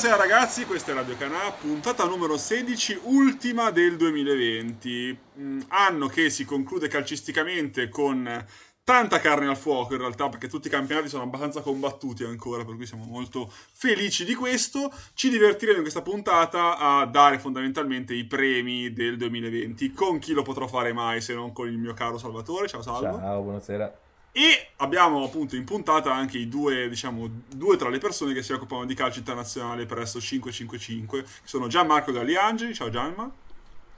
[0.00, 5.18] Buonasera ragazzi, questa è Radio Canà, puntata numero 16, ultima del 2020.
[5.38, 8.46] Mm, anno che si conclude calcisticamente con
[8.82, 12.76] tanta carne al fuoco in realtà, perché tutti i campionati sono abbastanza combattuti ancora, per
[12.76, 14.90] cui siamo molto felici di questo.
[15.12, 19.92] Ci divertiremo in questa puntata a dare fondamentalmente i premi del 2020.
[19.92, 22.68] Con chi lo potrò fare mai se non con il mio caro Salvatore?
[22.68, 23.18] Ciao Salvo.
[23.18, 23.98] Ciao, buonasera.
[24.32, 28.52] E abbiamo appunto in puntata anche i due, diciamo, due tra le persone che si
[28.52, 33.30] occupano di calcio internazionale presso 555, che sono Gianmarco Galliangeli, ciao Gianma.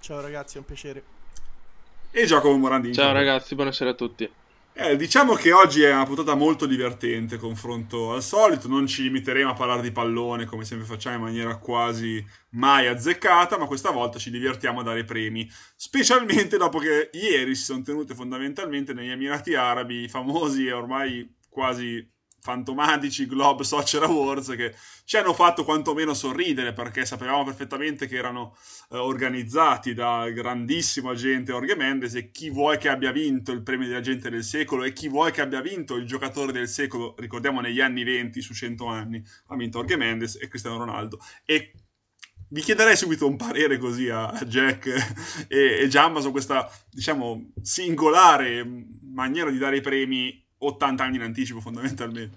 [0.01, 1.03] Ciao ragazzi, è un piacere.
[2.11, 2.95] E Giacomo Morandini.
[2.95, 4.31] Ciao ragazzi, buonasera a tutti.
[4.75, 9.51] Eh, diciamo che oggi è una puntata molto divertente confronto al solito, non ci limiteremo
[9.51, 14.19] a parlare di pallone come sempre facciamo in maniera quasi mai azzeccata, ma questa volta
[14.19, 15.47] ci divertiamo a dare premi,
[15.77, 21.31] specialmente dopo che ieri si sono tenute fondamentalmente negli Emirati Arabi i famosi e ormai
[21.51, 22.11] quasi
[22.43, 28.57] fantomatici Globe Soccer Awards che ci hanno fatto quantomeno sorridere perché sapevamo perfettamente che erano
[28.91, 33.87] eh, organizzati da grandissimo agente Jorge Mendes e chi vuoi che abbia vinto il premio
[33.87, 37.81] dell'agente del secolo e chi vuoi che abbia vinto il giocatore del secolo, ricordiamo negli
[37.81, 41.21] anni 20 su 100 anni, ha vinto Jorge Mendes e Cristiano Ronaldo.
[41.45, 41.73] E
[42.49, 45.91] vi chiederei subito un parere così a Jack e, e
[46.21, 48.67] su questa, diciamo, singolare
[49.13, 52.37] maniera di dare i premi 80 anni in anticipo fondamentalmente.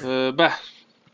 [0.00, 0.50] Uh, beh,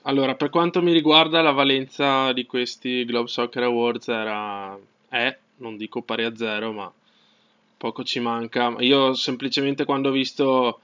[0.03, 5.77] allora, per quanto mi riguarda la valenza di questi Globe Soccer Awards era, è, non
[5.77, 6.93] dico pari a zero, ma
[7.77, 8.75] poco ci manca.
[8.79, 10.81] Io semplicemente quando ho visto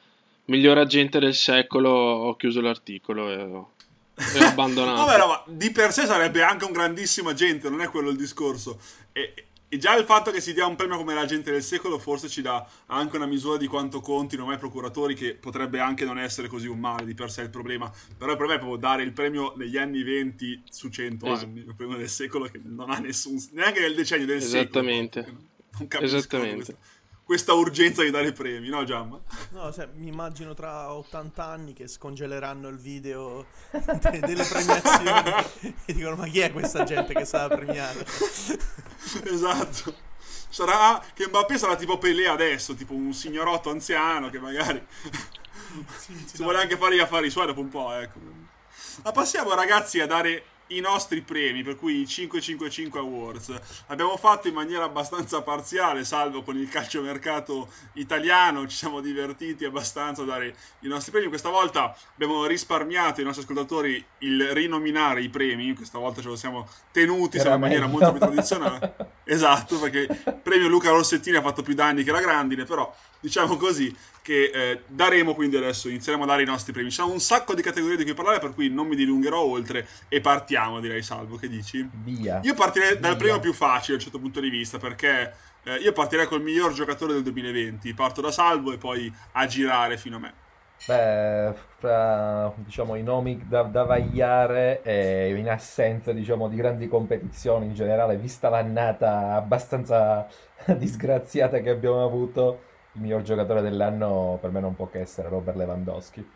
[0.47, 3.70] miglior agente del secolo ho chiuso l'articolo e ho,
[4.14, 5.04] e ho abbandonato.
[5.04, 8.16] Vabbè, no, ma di per sé sarebbe anche un grandissimo agente, non è quello il
[8.16, 8.78] discorso.
[9.12, 12.28] E, e già il fatto che si dia un premio come l'agente del secolo forse
[12.28, 16.47] ci dà anche una misura di quanto contino mai procuratori, che potrebbe anche non essere
[16.47, 17.91] così un male di per sé il problema.
[18.16, 21.59] Però il problema è proprio dare il premio negli anni 20 su 100 es- anni,
[21.60, 23.37] il premio del secolo che non ha nessun...
[23.53, 25.22] neanche nel decennio del Esattamente.
[25.22, 25.44] secolo.
[25.78, 26.76] Non capisco Esattamente.
[27.26, 29.20] Questa, urgenza di dare premi, no Giamma?
[29.50, 35.92] No, cioè, mi immagino tra 80 anni che scongeleranno il video de- delle premiazioni e
[35.92, 37.98] dicono ma chi è questa gente che sarà premiata?
[39.26, 39.92] esatto.
[40.48, 44.87] Sarà che Mbappé sarà tipo Pelé adesso, tipo un signorotto anziano che magari
[45.98, 48.20] Sì, si vuole anche fare gli affari suoi dopo un po', ecco.
[49.03, 53.54] Ma passiamo ragazzi a dare i nostri premi, per cui i 555 Awards.
[53.87, 60.22] Abbiamo fatto in maniera abbastanza parziale, salvo con il calciomercato italiano, ci siamo divertiti abbastanza
[60.22, 61.28] a dare i nostri premi.
[61.28, 66.37] Questa volta abbiamo risparmiato ai nostri ascoltatori il rinominare i premi, questa volta ce lo
[66.37, 68.97] siamo tenuti, in Era maniera molto più tradizionale.
[69.25, 73.56] esatto, perché il premio Luca Rossettini ha fatto più danni che la grandine, però diciamo
[73.56, 76.91] così che eh, daremo quindi adesso inizieremo a dare i nostri premi.
[76.91, 79.87] Ci sono un sacco di categorie di cui parlare, per cui non mi dilungherò oltre
[80.09, 81.88] e partiamo, direi Salvo, che dici?
[82.03, 82.41] Via.
[82.43, 83.16] Io partirei dal Via.
[83.16, 85.32] premio più facile da un certo punto di vista, perché
[85.62, 87.94] eh, io partirei col miglior giocatore del 2020.
[87.94, 90.34] Parto da Salvo e poi a girare fino a me.
[90.84, 97.66] Beh, fra diciamo, i nomi da, da vagliare e in assenza diciamo, di grandi competizioni
[97.66, 100.28] in generale, vista l'annata abbastanza
[100.76, 102.66] disgraziata che abbiamo avuto,
[102.96, 106.28] il miglior giocatore dell'anno per me non può che essere Robert Lewandowski.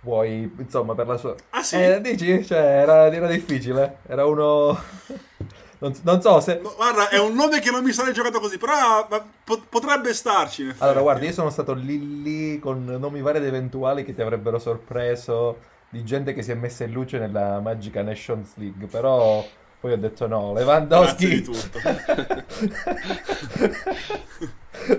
[0.00, 1.34] Vuoi, insomma, per la sua...
[1.50, 1.76] Ah sì?
[1.76, 2.44] Eh, dici?
[2.44, 3.98] Cioè, era, era difficile.
[4.06, 4.76] Era uno...
[5.80, 6.58] Non, non so se...
[6.58, 10.74] Guarda, è un nome che non mi sarei giocato così, però ma, po- potrebbe starci.
[10.78, 14.58] Allora, guardi, io sono stato lì lì con nomi vari ed eventuali che ti avrebbero
[14.58, 19.46] sorpreso, di gente che si è messa in luce nella magica Nations League, però
[19.80, 21.42] poi ho detto no, Grazie di Lewandowski...
[21.42, 21.78] tutto.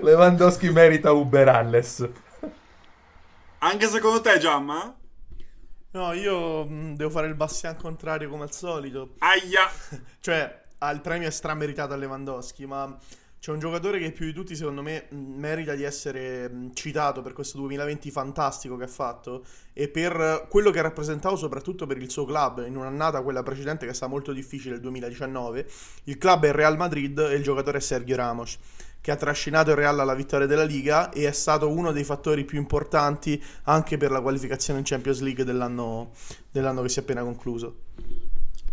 [0.02, 2.08] Lewandowski merita Uber Alles.
[3.58, 4.96] Anche secondo te, Giamma?
[5.92, 9.14] No, io mh, devo fare il bastian contrario come al solito.
[9.18, 9.68] Aia!
[10.20, 10.62] Cioè,
[10.92, 12.96] il premio è strameritato a Lewandowski, ma
[13.40, 17.56] c'è un giocatore che più di tutti, secondo me, merita di essere citato per questo
[17.56, 22.26] 2020 fantastico che ha fatto e per quello che ha rappresentato soprattutto per il suo
[22.26, 25.66] club in un'annata, quella precedente che è stata molto difficile, il 2019.
[26.04, 28.58] Il club è il Real Madrid e il giocatore è Sergio Ramos
[29.00, 32.44] che ha trascinato il Real alla vittoria della Liga e è stato uno dei fattori
[32.44, 36.10] più importanti anche per la qualificazione in Champions League dell'anno,
[36.50, 37.84] dell'anno che si è appena concluso.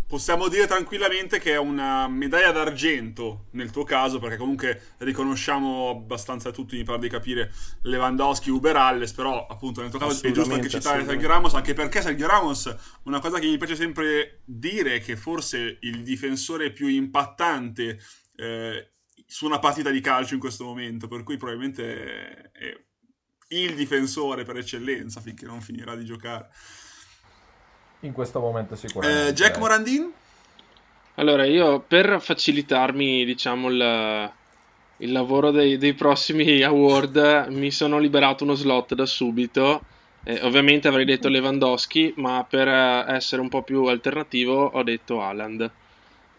[0.08, 6.50] Possiamo dire tranquillamente che è una medaglia d'argento nel tuo caso, perché comunque riconosciamo abbastanza
[6.50, 7.52] tutti, mi pare di capire,
[7.82, 11.28] Lewandowski, Uber Alles, però appunto nel tuo caso è giusto anche citare Sergio.
[11.28, 15.76] Ramos, anche perché Sergio Ramos, una cosa che mi piace sempre dire è che forse
[15.82, 18.00] il difensore più impattante
[18.36, 18.92] eh,
[19.26, 22.80] su una partita di calcio in questo momento, per cui probabilmente è
[23.48, 26.48] il difensore per eccellenza finché non finirà di giocare.
[28.00, 29.28] In questo momento sicuramente.
[29.28, 30.12] Eh, Jack Morandin?
[31.16, 34.30] Allora, io per facilitarmi, diciamo, il,
[34.98, 39.82] il lavoro dei, dei, prossimi award mi sono liberato uno slot da subito.
[40.22, 45.70] Eh, ovviamente avrei detto Lewandowski, ma per essere un po' più alternativo ho detto Haaland.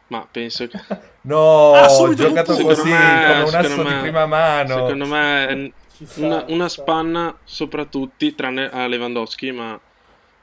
[0.08, 0.80] Ma penso che...
[1.22, 4.76] No, ah, ho giocato così, me, come un asso me, di prima mano.
[4.76, 5.74] Secondo me
[6.16, 9.80] una, una spanna sopra tutti, tranne a Lewandowski, ma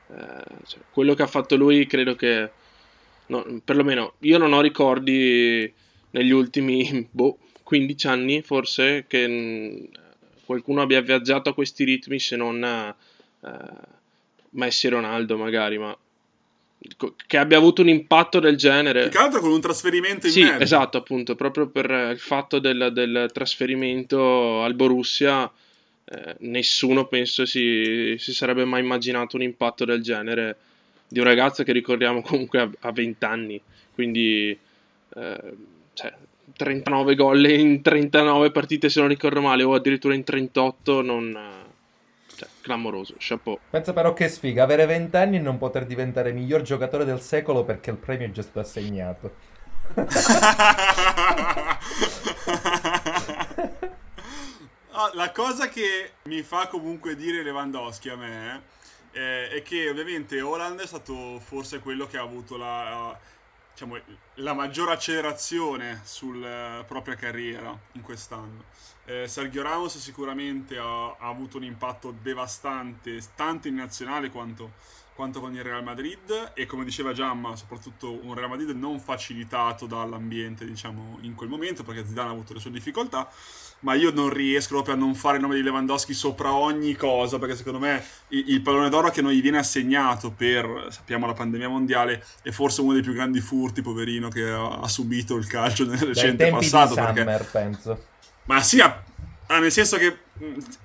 [0.09, 2.51] eh, cioè, quello che ha fatto lui credo che
[3.27, 5.73] no, perlomeno io non ho ricordi
[6.11, 9.89] negli ultimi boh, 15 anni forse che mh,
[10.45, 12.95] qualcuno abbia viaggiato a questi ritmi se non eh,
[14.51, 15.97] Messi e Ronaldo magari ma
[17.27, 19.03] che abbia avuto un impatto del genere.
[19.03, 20.63] Più che altro con un trasferimento in sì, mezzo.
[20.63, 25.51] esatto, appunto, proprio per il fatto del, del trasferimento al Borussia,
[26.09, 30.57] eh, nessuno penso si, si, sarebbe mai immaginato un impatto del genere
[31.09, 33.61] di un ragazzo che ricordiamo comunque a, 20 anni,
[33.93, 34.57] quindi
[35.17, 35.55] eh,
[35.95, 36.15] cioè,
[36.57, 41.37] 39 gol in 39 partite se non ricordo male, o addirittura in 38 non
[42.37, 43.59] cioè, clamoroso, chapeau.
[43.69, 47.65] Penso però che sfiga avere 20 anni e non poter diventare miglior giocatore del secolo
[47.65, 49.55] perché il premio è già stato assegnato.
[54.97, 58.63] oh, la cosa che mi fa comunque dire Lewandowski a me
[59.13, 63.19] eh, è che ovviamente Holland è stato forse quello che ha avuto la,
[63.73, 63.99] diciamo,
[64.35, 68.65] la maggiore accelerazione sulla propria carriera in quest'anno.
[69.05, 74.73] Eh, Sergio Ramos sicuramente ha, ha, avuto un impatto devastante, tanto in nazionale quanto,
[75.15, 76.53] quanto, con il Real Madrid.
[76.55, 81.85] E come diceva Giamma, soprattutto un Real Madrid non facilitato dall'ambiente, diciamo, in quel momento,
[81.85, 83.31] perché Zidane ha avuto le sue difficoltà,
[83.81, 87.39] ma io non riesco proprio a non fare il nome di Lewandowski sopra ogni cosa,
[87.39, 91.35] perché secondo me il, il pallone d'oro che non gli viene assegnato per, sappiamo, la
[91.35, 95.47] pandemia mondiale è forse uno dei più grandi furti, poverino, che ha, ha subito il
[95.47, 96.95] calcio nel recente passato.
[96.95, 97.49] Summer, perché...
[97.51, 98.15] penso
[98.47, 99.03] ma sì, ah,
[99.59, 100.19] nel senso che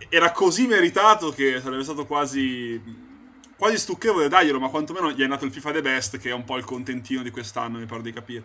[0.09, 3.09] era così meritato che sarebbe stato quasi
[3.55, 6.43] quasi stucchevole darglielo, ma quantomeno gli è nato il FIFA The Best, che è un
[6.43, 8.43] po' il contentino di quest'anno, mi pare di capire.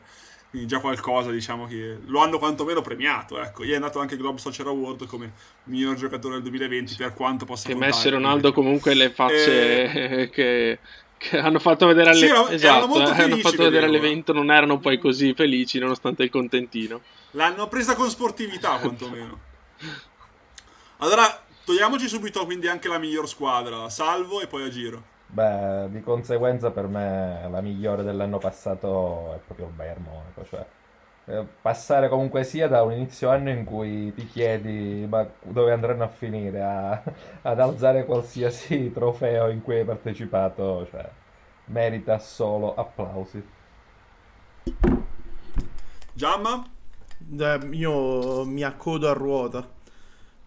[0.50, 3.64] Quindi già qualcosa, diciamo che lo hanno quantomeno premiato, ecco.
[3.64, 5.32] Gli è nato anche il Globe Soccer Award come
[5.64, 10.30] miglior giocatore del 2020, per quanto possa Che Messi e Ronaldo comunque le facce eh...
[10.30, 10.78] che,
[11.18, 12.18] che, hanno fatto vedere alle...
[12.18, 17.00] sì, esatto, eh, hanno fatto vedere all'evento non erano poi così felici nonostante il contentino.
[17.32, 19.40] L'hanno presa con sportività, quantomeno.
[21.00, 25.14] Allora, togliamoci subito quindi anche la miglior squadra, salvo e poi a giro.
[25.28, 30.64] Beh, di conseguenza per me la migliore dell'anno passato è proprio il Bayern Monaco, cioè
[31.28, 36.04] eh, passare comunque sia da un inizio anno in cui ti chiedi ma dove andranno
[36.04, 37.02] a finire a,
[37.42, 41.08] ad alzare qualsiasi trofeo in cui hai partecipato, cioè
[41.66, 43.44] merita solo applausi.
[46.12, 46.64] Giamma?
[47.38, 49.68] Eh, io mi accodo a ruota.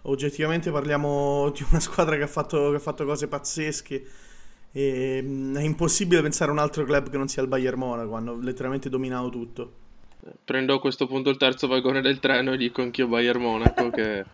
[0.03, 4.07] Oggettivamente parliamo di una squadra che ha fatto, che ha fatto cose pazzesche.
[4.71, 8.15] E, mm, è impossibile pensare a un altro club che non sia il Bayern Monaco.
[8.15, 9.73] Hanno letteralmente dominato tutto.
[10.43, 14.25] Prendo a questo punto il terzo vagone del treno e dico anch'io Bayern Monaco che...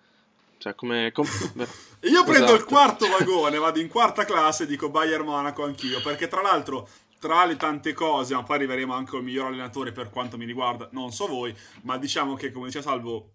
[0.58, 1.12] Cioè, come...
[1.12, 1.26] Com...
[2.06, 2.56] Io prendo esatto.
[2.56, 6.88] il quarto vagone, vado in quarta classe e dico Bayern Monaco anch'io, perché tra l'altro
[7.20, 10.88] tra le tante cose, ma poi arriveremo anche al miglior allenatore per quanto mi riguarda,
[10.92, 13.32] non so voi, ma diciamo che come diceva Salvo,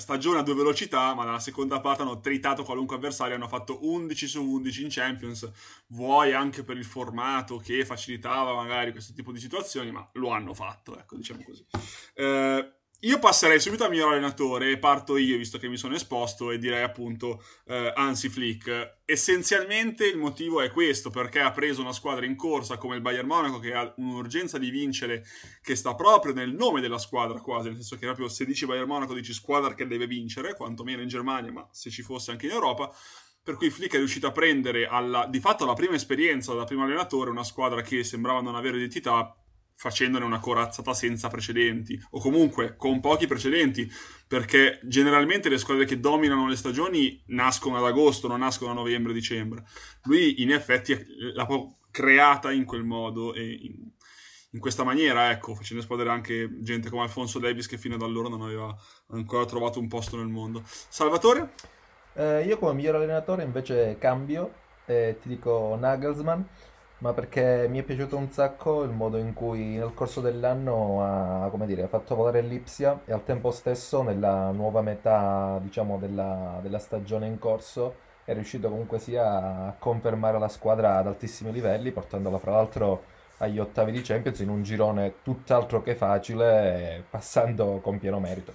[0.00, 4.26] stagione a due velocità, ma nella seconda parte hanno tritato qualunque avversario, hanno fatto 11
[4.26, 5.50] su 11 in Champions,
[5.88, 10.54] vuoi anche per il formato che facilitava magari questo tipo di situazioni, ma lo hanno
[10.54, 11.64] fatto, ecco, diciamo così.
[12.14, 16.58] Eh, io passerei subito al miglior allenatore parto io, visto che mi sono esposto, e
[16.58, 18.98] direi appunto eh, Hansi Flick.
[19.06, 23.26] Essenzialmente il motivo è questo, perché ha preso una squadra in corsa come il Bayern
[23.26, 25.24] Monaco, che ha un'urgenza di vincere
[25.62, 28.86] che sta proprio nel nome della squadra quasi, nel senso che proprio se dici Bayern
[28.86, 32.52] Monaco dici squadra che deve vincere, quantomeno in Germania, ma se ci fosse anche in
[32.52, 32.94] Europa.
[33.42, 36.84] Per cui Flick è riuscito a prendere alla, di fatto la prima esperienza da primo
[36.84, 39.34] allenatore, una squadra che sembrava non avere identità,
[39.80, 43.90] facendone una corazzata senza precedenti, o comunque con pochi precedenti,
[44.28, 49.64] perché generalmente le squadre che dominano le stagioni nascono ad agosto, non nascono a novembre-dicembre.
[50.02, 51.46] Lui in effetti l'ha
[51.90, 53.88] creata in quel modo e in,
[54.50, 58.28] in questa maniera, ecco, facendo esplodere anche gente come Alfonso Davis che fino ad allora
[58.28, 58.76] non aveva
[59.12, 60.62] ancora trovato un posto nel mondo.
[60.66, 61.54] Salvatore?
[62.12, 64.52] Eh, io come miglior allenatore invece cambio
[64.84, 66.42] e ti dico Nagelsmann
[67.00, 71.48] ma perché mi è piaciuto un sacco il modo in cui nel corso dell'anno ha,
[71.48, 76.58] come dire, ha fatto volare l'Ipsia e al tempo stesso nella nuova metà, diciamo, della,
[76.62, 81.90] della stagione in corso è riuscito comunque sia a confermare la squadra ad altissimi livelli,
[81.90, 83.02] portandola fra l'altro
[83.38, 88.52] agli ottavi di Champions in un girone tutt'altro che facile, passando con pieno merito.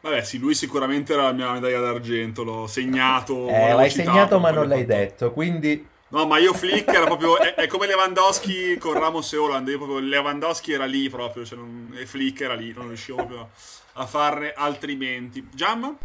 [0.00, 3.48] Vabbè, sì, lui sicuramente era la mia medaglia d'argento, l'ho segnato.
[3.48, 5.92] Eh, l'hai segnato ma non l'hai detto, quindi...
[6.08, 7.38] No, ma io Flick era proprio...
[7.38, 11.58] È, è, come Lewandowski con Ramos e Holland, io proprio Lewandowski era lì proprio, cioè
[11.58, 13.50] non, e Flick era lì, non riuscivo proprio
[13.94, 15.48] a farne altrimenti.
[15.52, 15.96] Giamma?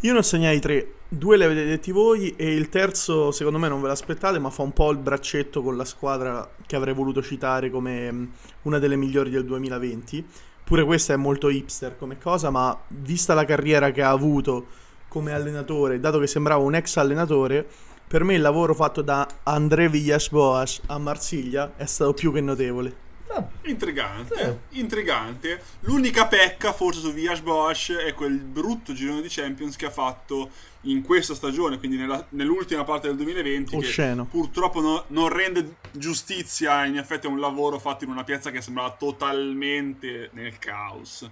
[0.00, 3.68] Io ne ho segnati tre, due li avete detti voi e il terzo secondo me
[3.68, 7.22] non ve l'aspettate ma fa un po' il braccetto con la squadra che avrei voluto
[7.22, 8.28] citare come
[8.62, 10.26] una delle migliori del 2020.
[10.64, 14.66] Pure questa è molto hipster come cosa ma vista la carriera che ha avuto
[15.08, 17.66] come allenatore, dato che sembrava un ex allenatore,
[18.14, 22.96] per me il lavoro fatto da André Villas-Boas a Marsiglia è stato più che notevole.
[23.26, 24.78] Ah, intrigante, sì.
[24.78, 25.60] intrigante.
[25.80, 30.50] L'unica pecca forse su Vias Bosch è quel brutto girone di Champions che ha fatto
[30.82, 34.26] in questa stagione, quindi nella, nell'ultima parte del 2020, Osceno.
[34.26, 38.52] che purtroppo no, non rende giustizia in effetti a un lavoro fatto in una piazza
[38.52, 41.28] che sembrava totalmente nel caos.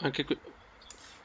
[0.00, 0.36] Anche qui.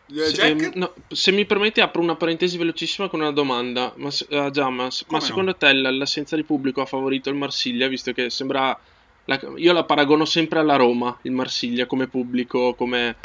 [0.07, 3.93] Eh, se, no, se, mi permetti, apro una parentesi velocissima con una domanda.
[3.95, 5.57] Ma, uh, Giamma, ma secondo no?
[5.57, 7.87] te l'assenza di pubblico ha favorito il Marsiglia?
[7.87, 8.77] Visto che sembra.
[9.25, 13.15] La, io la paragono sempre alla Roma, il Marsiglia, come pubblico, come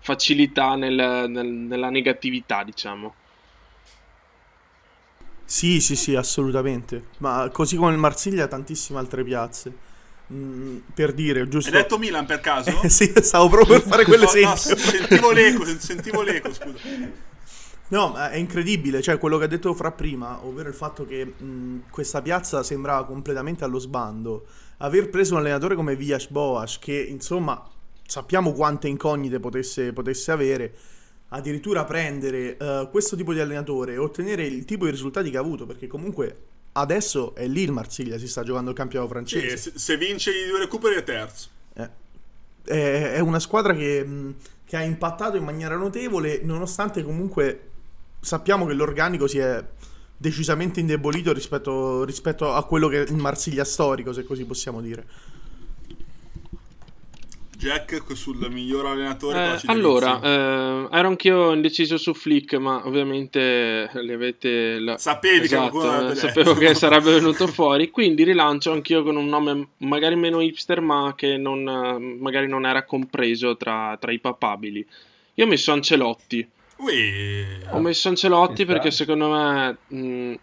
[0.00, 3.14] facilità nel, nel, nella negatività, diciamo.
[5.44, 7.10] Sì, sì, sì, assolutamente.
[7.18, 9.92] Ma così come il Marsiglia, tantissime altre piazze.
[10.32, 11.70] Mm, per dire, giusto?
[11.70, 12.82] Hai detto Milan per caso?
[12.82, 14.48] Eh, sì, stavo proprio per fare quell'esempio.
[14.48, 16.78] no, sentivo l'eco, sentivo l'eco, scusa.
[17.88, 21.90] No, è incredibile, cioè quello che ha detto fra prima, ovvero il fatto che mh,
[21.90, 24.46] questa piazza sembrava completamente allo sbando.
[24.78, 27.62] Aver preso un allenatore come Vias Boas, che insomma
[28.06, 30.74] sappiamo quante incognite potesse, potesse avere,
[31.28, 35.40] addirittura prendere uh, questo tipo di allenatore e ottenere il tipo di risultati che ha
[35.40, 36.36] avuto, perché comunque
[36.74, 39.56] adesso è lì il Marsiglia, si sta giocando il campionato francese.
[39.56, 41.48] Sì, se, vince i due recuperi è terzo.
[41.74, 41.88] Eh,
[42.64, 47.70] è, è, una squadra che, che, ha impattato in maniera notevole, nonostante comunque
[48.20, 49.64] sappiamo che l'organico si è
[50.16, 55.06] decisamente indebolito rispetto, rispetto a quello che è il Marsiglia storico, se così possiamo dire.
[57.56, 59.54] Jack sul miglior allenatore.
[59.54, 64.78] Eh, allora, eh, ero anch'io indeciso su Flick, ma ovviamente li avete.
[64.78, 64.98] La...
[64.98, 67.90] Sapevi esatto, che eh, sapevo che sarebbe venuto fuori.
[67.90, 71.62] Quindi rilancio anch'io con un nome magari meno hipster, ma che non,
[72.18, 74.86] magari non era compreso tra, tra i papabili.
[75.34, 76.46] Io ho messo Ancelotti.
[76.78, 77.44] Ui.
[77.70, 79.76] Ho messo Ancelotti perché secondo me.
[79.88, 80.34] Mh,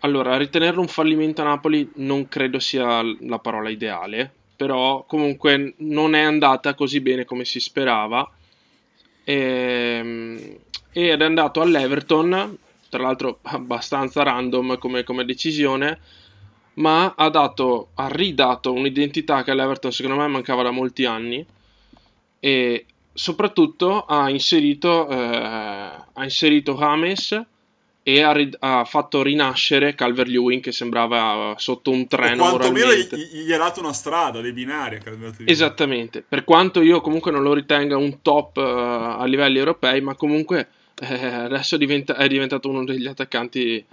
[0.00, 6.14] allora, ritenerlo un fallimento a Napoli non credo sia la parola ideale però comunque non
[6.14, 8.30] è andata così bene come si sperava.
[9.24, 10.56] E, ehm,
[10.92, 15.98] ed è andato all'Everton tra l'altro abbastanza random come, come decisione
[16.74, 21.44] ma ha, dato, ha ridato un'identità che all'Everton secondo me mancava da molti anni
[22.38, 27.46] e soprattutto ha inserito, eh, ha inserito James
[28.02, 32.48] e ha, ri- ha, fatto rinascere Calver Lewin che sembrava sotto un treno.
[32.48, 33.06] Quantomeno gli,
[33.44, 34.98] gli ha dato una strada, dei binari.
[35.44, 40.14] Esattamente, per quanto io comunque non lo ritenga un top uh, a livelli europei, ma
[40.14, 40.68] comunque
[41.00, 43.84] eh, adesso diventa- è diventato uno degli attaccanti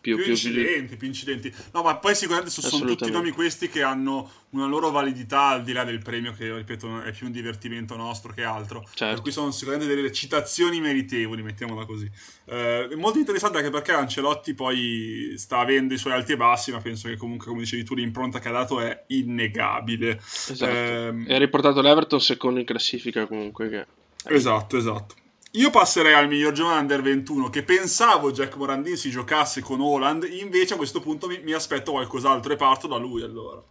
[0.00, 1.54] più, più, incidenti, più incidenti.
[1.72, 5.72] No, ma poi sicuramente sono tutti nomi questi che hanno una loro validità al di
[5.72, 8.88] là del premio, che ripeto è più un divertimento nostro che altro.
[8.94, 9.14] Certo.
[9.14, 12.10] Per cui sono sicuramente delle citazioni meritevoli, mettiamola così.
[12.46, 16.72] Eh, è molto interessante anche perché Ancelotti poi sta avendo i suoi alti e bassi,
[16.72, 20.16] ma penso che comunque, come dicevi tu, l'impronta che ha dato è innegabile.
[20.16, 20.64] Esatto.
[20.70, 23.68] Eh, e ha riportato l'Everton secondo in classifica comunque.
[23.68, 23.86] Che...
[24.34, 25.14] Esatto, esatto.
[25.56, 30.24] Io passerei al miglior giovane under 21 che pensavo Jack Morandin si giocasse con Holland,
[30.28, 33.62] invece a questo punto mi, mi aspetto qualcos'altro e parto da lui allora.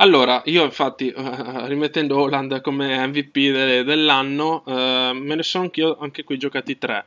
[0.00, 4.72] Allora, io infatti, uh, rimettendo Holland come MVP de- dell'anno, uh,
[5.14, 7.06] me ne sono anch'io anche qui giocati tre.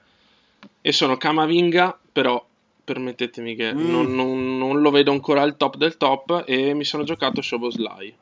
[0.82, 2.44] E sono Kamavinga, però
[2.84, 3.90] permettetemi che mm.
[3.90, 8.16] non, non, non, lo vedo ancora al top del top, e mi sono giocato Shoboslai.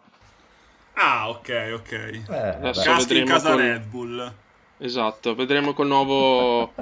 [0.95, 1.91] Ah, ok, ok.
[1.91, 3.59] Eh, Adesso in casa con...
[3.59, 4.33] Red Bull.
[4.81, 6.73] Esatto, vedremo col nuovo,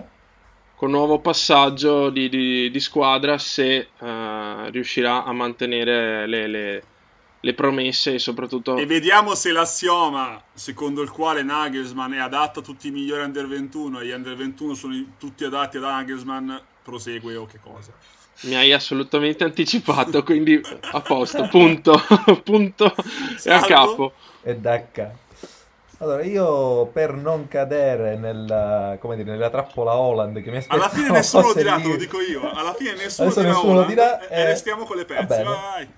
[0.76, 6.84] col nuovo passaggio di, di, di squadra se uh, riuscirà a mantenere le, le,
[7.40, 8.78] le, promesse e soprattutto...
[8.78, 13.48] E vediamo se l'assioma secondo il quale Nagelsmann è adatto a tutti i migliori under
[13.48, 17.92] 21 e gli under 21 sono tutti adatti ad Nagelsmann prosegue o che cosa.
[18.42, 20.62] Mi hai assolutamente anticipato, quindi
[20.92, 22.00] a posto, punto,
[22.46, 22.94] punto
[23.44, 24.14] e a capo.
[24.44, 25.26] E d'acca.
[26.00, 30.92] Allora, io per non cadere nella, come dire, nella trappola Holland che mi aspettavo Alla
[30.94, 32.52] fine nessuno lo dirà, lì- te lo dico io.
[32.52, 35.16] Alla fine nessuno dirà nessuno lo Holland dirà, e, e eh, restiamo con le va
[35.16, 35.26] pezzi.
[35.28, 35.44] bene.
[35.44, 35.90] Vai.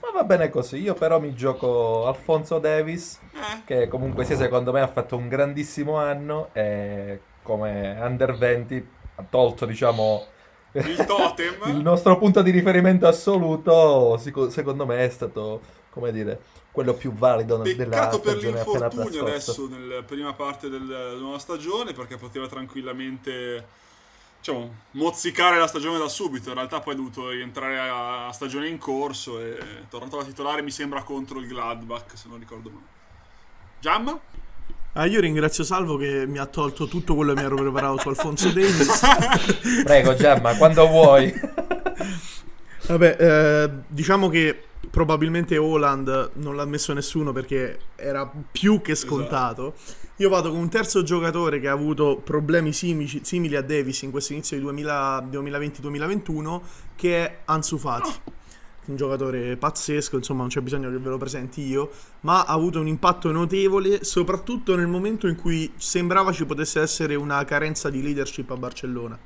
[0.00, 4.72] Ma va bene così, io però mi gioco Alfonso Davis, Eh, che comunque sia secondo
[4.72, 10.26] me ha fatto un grandissimo anno e come under 20 ha tolto, diciamo,
[10.72, 11.54] il totem.
[11.66, 16.40] il nostro punto di riferimento assoluto, secondo me è stato, come dire,
[16.70, 21.14] quello più valido della Peccato per stagione appena l'infortunio adesso nella prima parte del- della
[21.14, 23.66] nuova stagione perché poteva tranquillamente
[24.38, 26.50] diciamo, mozzicare la stagione da subito.
[26.50, 30.62] In realtà poi è dovuto rientrare a stagione in corso e è tornato da titolare
[30.62, 32.86] mi sembra contro il Gladbach se non ricordo male.
[33.80, 34.18] Giamma?
[34.94, 38.08] Ah, io ringrazio Salvo che mi ha tolto tutto quello che mi ero preparato su
[38.08, 39.00] Alfonso Davis.
[39.84, 41.32] Prego, Gemma, quando vuoi.
[42.88, 49.74] Vabbè, eh, diciamo che probabilmente Holland non l'ha messo nessuno perché era più che scontato.
[50.16, 54.10] Io vado con un terzo giocatore che ha avuto problemi simili, simili a Davis in
[54.10, 56.60] questo inizio di 2000 2020-2021,
[56.96, 58.10] che è Ansu Fati.
[58.86, 61.90] Un giocatore pazzesco, insomma, non c'è bisogno che ve lo presenti io,
[62.20, 67.14] ma ha avuto un impatto notevole, soprattutto nel momento in cui sembrava ci potesse essere
[67.14, 69.18] una carenza di leadership a Barcellona.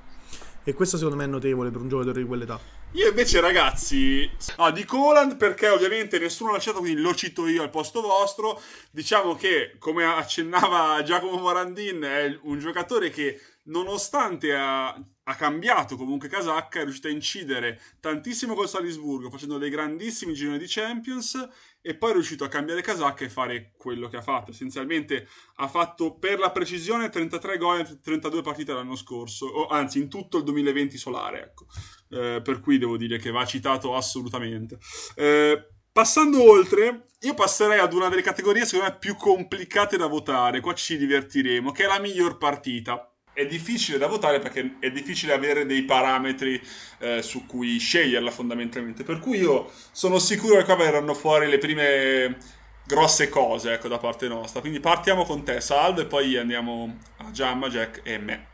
[0.64, 2.81] E questo secondo me è notevole per un giocatore di quell'età.
[2.94, 7.62] Io invece ragazzi, no, dico Holland perché ovviamente nessuno l'ha citato, quindi lo cito io
[7.62, 8.60] al posto vostro.
[8.90, 16.28] Diciamo che, come accennava Giacomo Morandin, è un giocatore che nonostante ha, ha cambiato comunque
[16.28, 21.48] casacca, è riuscito a incidere tantissimo col Salisburgo, facendo dei grandissimi gironi di Champions
[21.80, 24.50] e poi è riuscito a cambiare casacca e fare quello che ha fatto.
[24.50, 29.98] Essenzialmente ha fatto per la precisione 33 gol in 32 partite l'anno scorso, o anzi
[29.98, 31.66] in tutto il 2020 solare, ecco.
[32.10, 34.78] Eh, per cui devo dire che va citato assolutamente.
[35.14, 40.60] Eh, passando oltre, io passerei ad una delle categorie secondo me più complicate da votare,
[40.60, 43.11] qua ci divertiremo, che è la miglior partita.
[43.34, 46.60] È difficile da votare perché è difficile avere dei parametri
[46.98, 49.04] eh, su cui sceglierla fondamentalmente.
[49.04, 52.36] Per cui io sono sicuro che qua verranno fuori le prime
[52.84, 54.60] grosse cose ecco, da parte nostra.
[54.60, 58.46] Quindi partiamo con te, Salve, e poi andiamo a Giamma, Jack e me.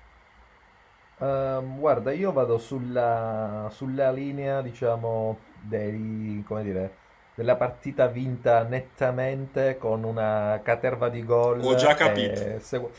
[1.21, 6.93] Ehm, guarda, io vado sulla, sulla linea, diciamo, dei, come dire,
[7.35, 11.61] della partita vinta nettamente con una caterva di gol.
[11.61, 12.61] Ho già e capito.
[12.61, 12.91] segu-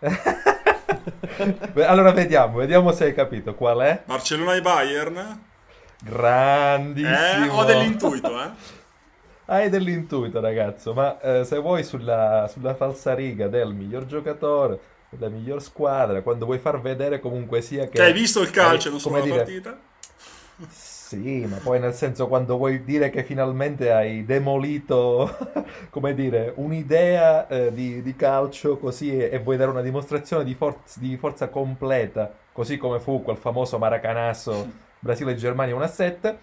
[1.72, 4.02] Beh, Allora vediamo, vediamo se hai capito qual è.
[4.04, 5.16] Barcellona e Bayern?
[5.16, 7.54] Eh, Grandissimo.
[7.54, 8.50] ho dell'intuito, eh.
[9.46, 14.78] Hai dell'intuito, ragazzo, ma eh, se vuoi sulla, sulla falsariga del miglior giocatore,
[15.10, 17.90] della miglior squadra, quando vuoi far vedere comunque sia che...
[17.90, 19.78] Che hai visto il calcio, eh, non solo la dire, partita?
[21.12, 25.36] Sì, ma poi nel senso quando vuoi dire che finalmente hai demolito,
[25.90, 30.54] come dire, un'idea eh, di, di calcio così e, e vuoi dare una dimostrazione di,
[30.54, 34.70] forz- di forza completa, così come fu quel famoso Maracanazo
[35.00, 36.36] Brasile-Germania 1-7,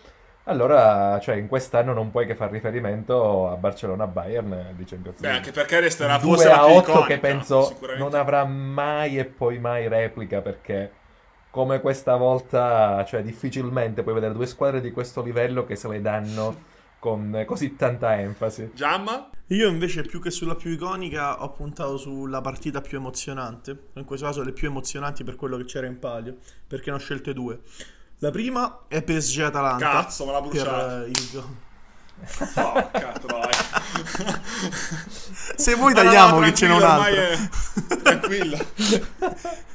[0.43, 5.37] allora, cioè, in quest'anno non puoi che far riferimento a Barcellona-Bayern di Champions Beh, League.
[5.37, 9.17] anche perché resterà 2 forse la a più 8 iconica, che penso non avrà mai
[9.17, 10.91] e poi mai replica perché
[11.51, 16.01] come questa volta, cioè difficilmente puoi vedere due squadre di questo livello che se le
[16.01, 16.67] danno
[16.99, 18.71] con così tanta enfasi.
[18.73, 19.29] Giamma?
[19.47, 24.25] Io invece più che sulla più iconica ho puntato sulla partita più emozionante, in questo
[24.27, 27.61] caso le più emozionanti per quello che c'era in palio, perché ne ho scelte due.
[28.19, 29.89] La prima è PSG Atalanta.
[29.89, 31.03] Cazzo, me l'ha per bruciata.
[31.05, 31.43] eh, il
[32.53, 33.49] Porca troia.
[35.55, 37.07] Se vuoi No, no, tagliamo no, che ce n'è un'altra.
[37.07, 38.57] ormai è- Tranquilla.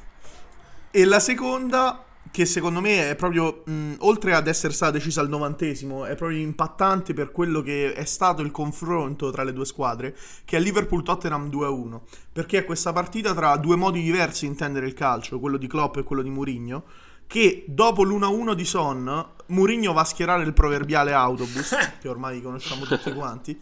[0.97, 5.29] E la seconda, che secondo me è proprio, mh, oltre ad essere stata decisa al
[5.29, 10.17] novantesimo, è proprio impattante per quello che è stato il confronto tra le due squadre,
[10.45, 12.01] che è Liverpool-Tottenham 2-1.
[12.33, 15.97] Perché è questa partita tra due modi diversi di intendere il calcio, quello di Klopp
[15.97, 16.85] e quello di Mourinho,
[17.27, 22.85] che dopo l'1-1 di Son, Mourinho va a schierare il proverbiale autobus, che ormai conosciamo
[22.85, 23.61] tutti quanti,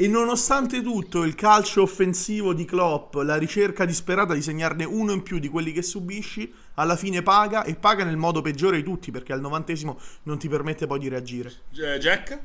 [0.00, 5.22] e nonostante tutto, il calcio offensivo di Klopp, la ricerca disperata di segnarne uno in
[5.22, 9.10] più di quelli che subisci, alla fine paga e paga nel modo peggiore di tutti
[9.10, 11.52] perché al novantesimo non ti permette poi di reagire.
[11.98, 12.38] Jack?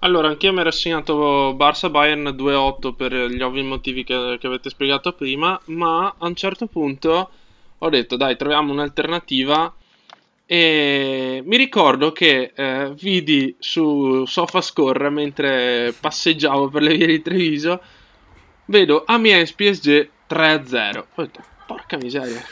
[0.00, 4.68] Allora, anch'io mi ero segnato Barça Bayern 2-8 per gli ovvi motivi che, che avete
[4.68, 7.30] spiegato prima, ma a un certo punto
[7.78, 9.72] ho detto dai, troviamo un'alternativa
[10.52, 17.80] e mi ricordo che eh, vidi su SofaScore mentre passeggiavo per le vie di Treviso,
[18.66, 20.98] vedo Amiens PSG 3-0.
[20.98, 22.44] Ho detto, porca miseria,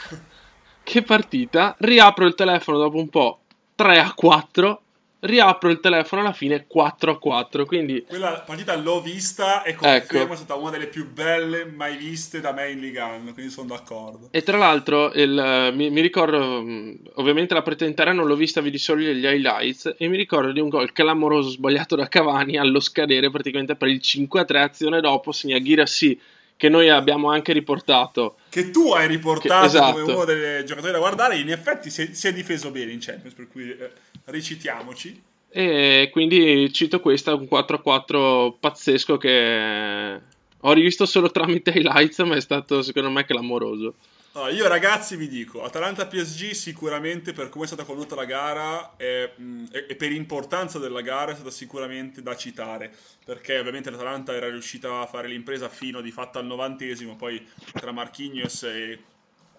[0.81, 1.75] che partita.
[1.77, 3.41] Riapro il telefono dopo un po',
[3.77, 4.77] 3-4
[5.21, 7.65] riapro il telefono alla fine 4 a 4.
[7.65, 10.33] Quindi quella partita l'ho vista e confermo ecco.
[10.33, 14.29] è stata una delle più belle mai viste da me in Ligan, quindi sono d'accordo.
[14.31, 18.61] E tra l'altro il, mi, mi, ricordo, mm, ovviamente la partita intera non l'ho vista,
[18.61, 22.79] vedi solo gli highlights e mi ricordo di un gol clamoroso sbagliato da Cavani allo
[22.79, 26.19] scadere praticamente per il 5 a 3 azione dopo segna Ghirassi
[26.61, 28.35] che noi abbiamo anche riportato.
[28.47, 29.99] Che tu hai riportato che, esatto.
[29.99, 32.99] come uno dei giocatori da guardare, in effetti si è, si è difeso bene in
[33.01, 33.89] Champions, per cui eh,
[34.25, 35.19] recitiamoci.
[35.49, 40.21] E quindi cito questa, un 4-4 pazzesco che
[40.59, 43.95] ho rivisto solo tramite highlights, ma è stato secondo me clamoroso.
[44.33, 49.33] Allora, io ragazzi vi dico, Atalanta-PSG sicuramente per come è stata condotta la gara e,
[49.69, 55.01] e, per importanza della gara è stata sicuramente da citare, perché ovviamente l'Atalanta era riuscita
[55.01, 59.03] a fare l'impresa fino di fatto al novantesimo, poi tra Marquinhos e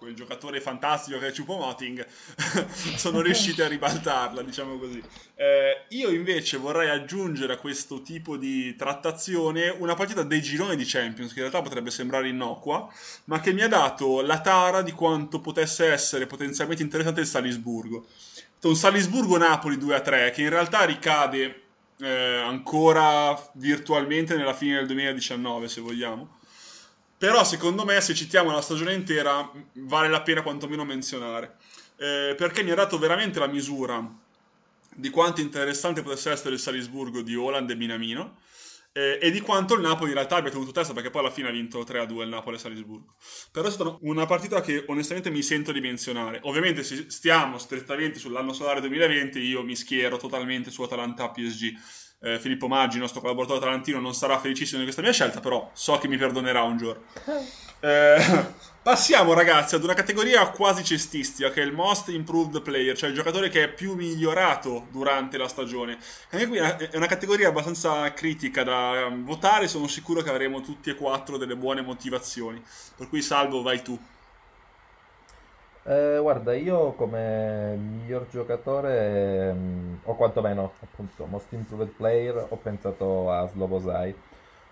[0.03, 2.05] quel giocatore fantastico che è Chupomoting,
[2.95, 5.01] sono riusciti a ribaltarla, diciamo così.
[5.35, 10.83] Eh, io invece vorrei aggiungere a questo tipo di trattazione una partita dei gironi di
[10.83, 12.91] Champions, che in realtà potrebbe sembrare innocua,
[13.25, 18.05] ma che mi ha dato la tara di quanto potesse essere potenzialmente interessante il Salisburgo.
[18.63, 21.61] Un Salisburgo-Napoli 2-3, che in realtà ricade
[21.99, 26.41] eh, ancora virtualmente nella fine del 2019, se vogliamo
[27.23, 31.55] però secondo me se citiamo la stagione intera vale la pena quantomeno menzionare.
[31.95, 34.05] Eh, perché mi ha dato veramente la misura
[34.93, 38.39] di quanto interessante potesse essere il Salisburgo di Holland e Minamino
[38.91, 41.47] eh, e di quanto il Napoli in realtà abbia tenuto testa perché poi alla fine
[41.47, 43.15] ha vinto 3-2 il Napoli a Salisburgo.
[43.53, 46.41] Però è stata una partita che onestamente mi sento di menzionare.
[46.43, 51.73] Ovviamente se stiamo strettamente sull'anno solare 2020 io mi schiero totalmente su Atalanta PSG
[52.23, 55.69] eh, Filippo Maggi, il nostro collaboratore talantino, non sarà felicissimo di questa mia scelta, però
[55.73, 57.03] so che mi perdonerà un giorno.
[57.83, 58.15] Eh,
[58.81, 63.15] passiamo ragazzi ad una categoria quasi cestistica che è il Most Improved Player, cioè il
[63.15, 65.97] giocatore che è più migliorato durante la stagione.
[66.29, 70.95] Anche qui è una categoria abbastanza critica da votare, sono sicuro che avremo tutti e
[70.95, 72.63] quattro delle buone motivazioni.
[72.95, 73.99] Per cui Salvo, vai tu.
[75.85, 83.29] Eh, guarda, io come miglior giocatore, mh, o quantomeno appunto Most Improved Player, ho pensato
[83.29, 84.15] a Slobosai.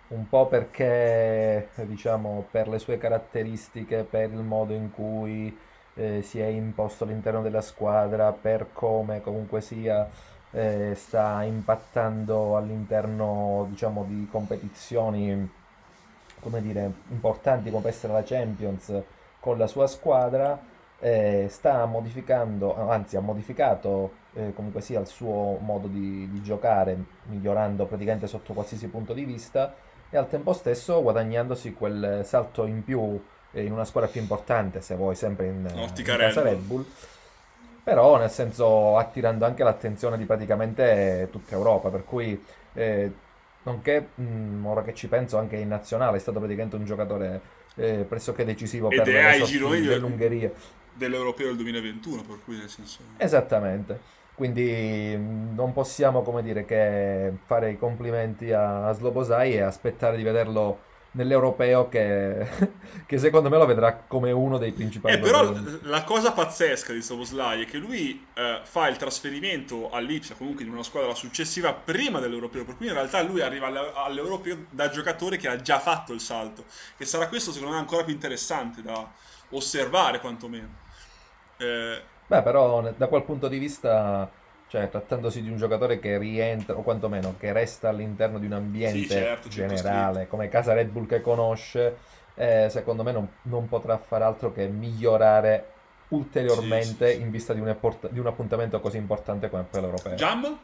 [0.09, 5.57] Un po' perché, diciamo, per le sue caratteristiche, per il modo in cui
[5.95, 10.07] eh, si è imposto all'interno della squadra, per come comunque sia
[10.51, 15.49] eh, sta impattando all'interno, diciamo, di competizioni,
[16.39, 19.01] come dire, importanti come può essere la Champions
[19.39, 20.70] con la sua squadra
[21.01, 26.95] eh, sta modificando, anzi ha modificato eh, comunque sia il suo modo di, di, giocare,
[27.25, 29.75] migliorando praticamente sotto qualsiasi punto di vista
[30.09, 33.19] e al tempo stesso guadagnandosi quel salto in più
[33.51, 36.85] eh, in una squadra più importante, se vuoi, sempre in, in casa Red Bull.
[37.83, 42.41] Però nel senso attirando anche l'attenzione di praticamente tutta Europa, per cui
[42.73, 43.11] eh,
[43.63, 47.41] nonché mh, mm, ora che ci penso anche in nazionale è stato praticamente un giocatore
[47.75, 50.51] eh, pressoché decisivo Ed per le sorti dell'Ungheria
[50.93, 52.99] dell'Europeo del 2021, per cui nel senso...
[53.17, 54.19] Esattamente.
[54.33, 60.23] Quindi mm, non possiamo, come dire, che fare i complimenti a Slobosai e aspettare di
[60.23, 62.47] vederlo nell'Europeo che,
[63.05, 65.15] che secondo me lo vedrà come uno dei principali.
[65.15, 70.35] Eh, però la cosa pazzesca di Sloboslai è che lui eh, fa il trasferimento all'Ipsia,
[70.35, 74.89] comunque in una squadra successiva prima dell'Europeo, per cui in realtà lui arriva all'Europeo da
[74.89, 76.65] giocatore che ha già fatto il salto,
[76.97, 79.09] e sarà questo secondo me ancora più interessante da
[79.51, 80.67] osservare quantomeno.
[81.57, 82.01] Eh...
[82.27, 84.29] Beh, però da quel punto di vista,
[84.67, 88.99] cioè trattandosi di un giocatore che rientra, o quantomeno che resta all'interno di un ambiente
[88.99, 91.97] sì, certo, generale, come casa Red Bull che conosce,
[92.35, 95.67] eh, secondo me non, non, potrà fare altro che migliorare
[96.09, 97.75] ulteriormente sì, sì, in vista di un,
[98.09, 100.15] di un, appuntamento così importante come quello europeo.
[100.15, 100.57] Jam?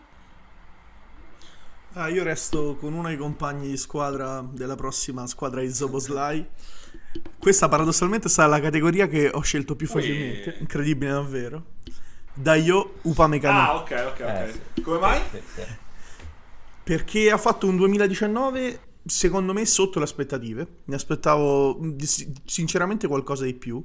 [1.99, 6.45] Ah, io resto con uno dei compagni di squadra della prossima squadra di Zoboslai.
[7.39, 10.49] Questa paradossalmente sarà la categoria che ho scelto più facilmente.
[10.49, 10.55] Ui.
[10.59, 11.63] Incredibile davvero.
[12.35, 13.59] Daio Upamecano.
[13.59, 14.19] Ah, ok, ok, ok.
[14.75, 15.21] Eh, Come mai?
[16.83, 20.67] Perché ha fatto un 2019 secondo me sotto le aspettative.
[20.83, 21.79] Mi aspettavo
[22.45, 23.83] sinceramente qualcosa di più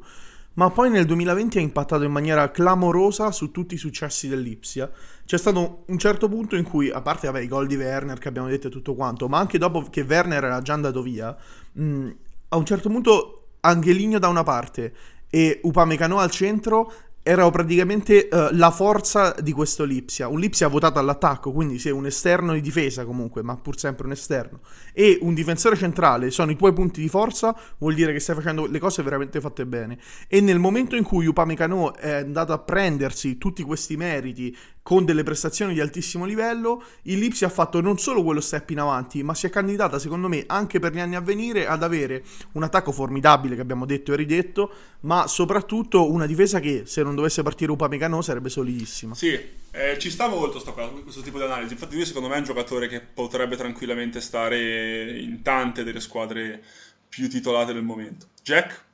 [0.54, 4.90] ma poi nel 2020 ha impattato in maniera clamorosa su tutti i successi dell'Ipsia.
[5.24, 8.28] C'è stato un certo punto in cui, a parte vabbè, i gol di Werner che
[8.28, 11.34] abbiamo detto e tutto quanto, ma anche dopo che Werner era già andato via,
[11.72, 12.08] mh,
[12.48, 14.92] a un certo punto Angeligno da una parte
[15.30, 20.26] e Upamecano al centro era praticamente uh, la forza di questo Lipsia.
[20.26, 24.12] Un Lipsia votato all'attacco, quindi se un esterno di difesa comunque, ma pur sempre un
[24.12, 24.60] esterno,
[24.92, 28.66] e un difensore centrale sono i tuoi punti di forza, vuol dire che stai facendo
[28.66, 29.98] le cose veramente fatte bene.
[30.26, 35.22] E nel momento in cui Upamecano è andato a prendersi tutti questi meriti con delle
[35.22, 39.34] prestazioni di altissimo livello, il Lipsia ha fatto non solo quello step in avanti, ma
[39.34, 42.90] si è candidata secondo me anche per gli anni a venire ad avere un attacco
[42.90, 47.70] formidabile che abbiamo detto e ridetto, ma soprattutto una difesa che se non dovesse partire
[47.70, 49.14] Upamecano sarebbe solidissima.
[49.14, 49.38] Sì,
[49.70, 52.44] eh, ci sta molto sto, questo tipo di analisi, infatti lui secondo me è un
[52.44, 56.60] giocatore che potrebbe tranquillamente stare in tante delle squadre
[57.08, 58.26] più titolate del momento.
[58.42, 58.84] Jack?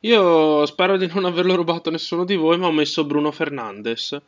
[0.00, 4.18] Io spero di non averlo rubato nessuno di voi, ma ho messo Bruno Fernandes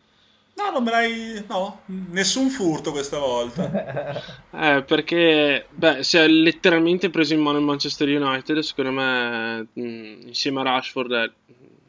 [0.54, 1.44] No, non me l'hai.
[1.48, 4.22] No, nessun furto questa volta.
[4.52, 8.58] eh, perché beh, si è letteralmente preso in mano il Manchester United.
[8.58, 11.30] Secondo me, mm, insieme a Rashford, è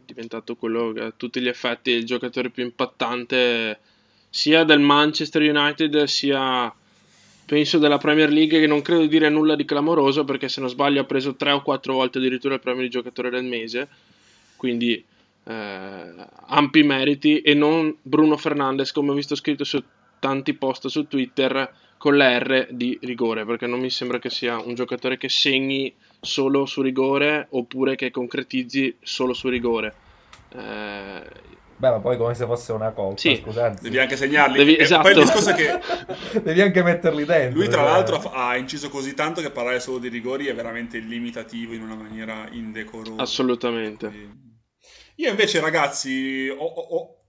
[0.05, 3.79] diventato quello che a tutti gli effetti il giocatore più impattante
[4.29, 6.73] sia del Manchester United sia
[7.45, 11.01] penso della Premier League che non credo dire nulla di clamoroso perché se non sbaglio
[11.01, 13.87] ha preso 3 o 4 volte addirittura il premio di giocatore del mese
[14.55, 15.03] quindi
[15.45, 16.13] eh,
[16.47, 19.83] ampi meriti e non Bruno Fernandes come ho visto scritto su
[20.19, 24.59] tanti post su Twitter con la R di rigore perché non mi sembra che sia
[24.59, 29.93] un giocatore che segni solo su rigore oppure che concretizzi solo su rigore
[30.49, 33.35] eh, Beh, ma poi come se fosse una colpa, sì.
[33.35, 33.81] scusate.
[33.81, 34.57] Devi anche segnarli.
[34.57, 35.01] Devi, esatto.
[35.01, 36.39] Poi il discorso è che...
[36.39, 37.59] Devi anche metterli dentro.
[37.59, 37.83] Lui, tra eh.
[37.83, 41.95] l'altro, ha inciso così tanto che parlare solo di rigori è veramente limitativo in una
[41.95, 43.21] maniera indecorosa.
[43.21, 44.07] Assolutamente.
[44.07, 44.52] Quindi...
[45.17, 47.23] Io invece, ragazzi, ho, ho,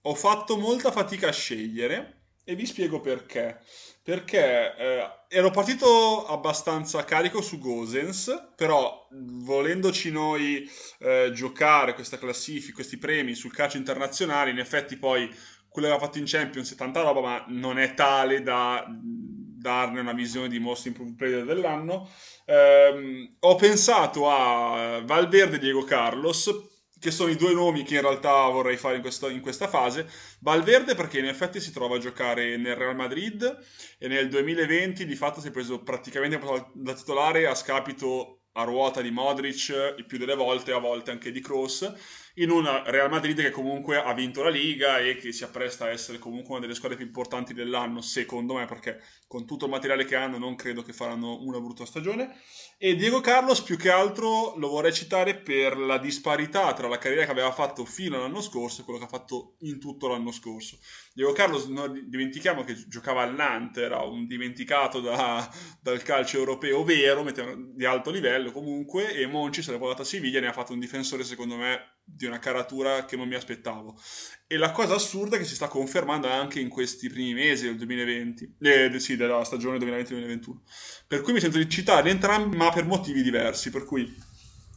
[0.00, 3.60] ho, fatto molta fatica a scegliere e vi spiego perché.
[4.02, 12.74] Perché eh, ero partito abbastanza carico su Gosens, però volendoci noi eh, giocare questa classifica,
[12.74, 15.28] questi premi sul calcio internazionale, in effetti poi
[15.68, 20.00] quello che aveva fatto in Champions è tanta roba, ma non è tale da darne
[20.00, 22.08] una visione di most improved player dell'anno.
[22.46, 28.02] Eh, ho pensato a Valverde e Diego Carlos che sono i due nomi che in
[28.02, 30.08] realtà vorrei fare in, questo, in, questa fase.
[30.40, 33.58] Valverde perché in effetti si trova a giocare nel Real Madrid
[33.98, 36.40] e nel 2020 di fatto si è preso praticamente
[36.74, 41.30] da titolare a scapito a ruota di Modric il più delle volte, a volte anche
[41.30, 41.92] di Kroos,
[42.38, 45.90] in un Real Madrid che comunque ha vinto la Liga e che si appresta a
[45.90, 50.04] essere comunque una delle squadre più importanti dell'anno, secondo me, perché con tutto il materiale
[50.04, 52.36] che hanno non credo che faranno una brutta stagione.
[52.78, 57.24] E Diego Carlos più che altro lo vorrei citare per la disparità tra la carriera
[57.24, 60.78] che aveva fatto fino all'anno scorso e quello che ha fatto in tutto l'anno scorso.
[61.12, 65.48] Diego Carlos, non dimentichiamo che giocava al Nantes, era un dimenticato da,
[65.80, 67.26] dal calcio europeo vero,
[67.74, 70.72] di alto livello comunque, e Monci se l'è portato a Siviglia e ne ha fatto
[70.72, 73.98] un difensore secondo me di una caratura che non mi aspettavo.
[74.46, 77.76] E la cosa assurda è che si sta confermando anche in questi primi mesi del
[77.76, 80.56] 2020, eh, sì, della stagione 2020-2021.
[81.06, 84.26] Per cui mi sento di citarli entrambi, ma per motivi diversi, per cui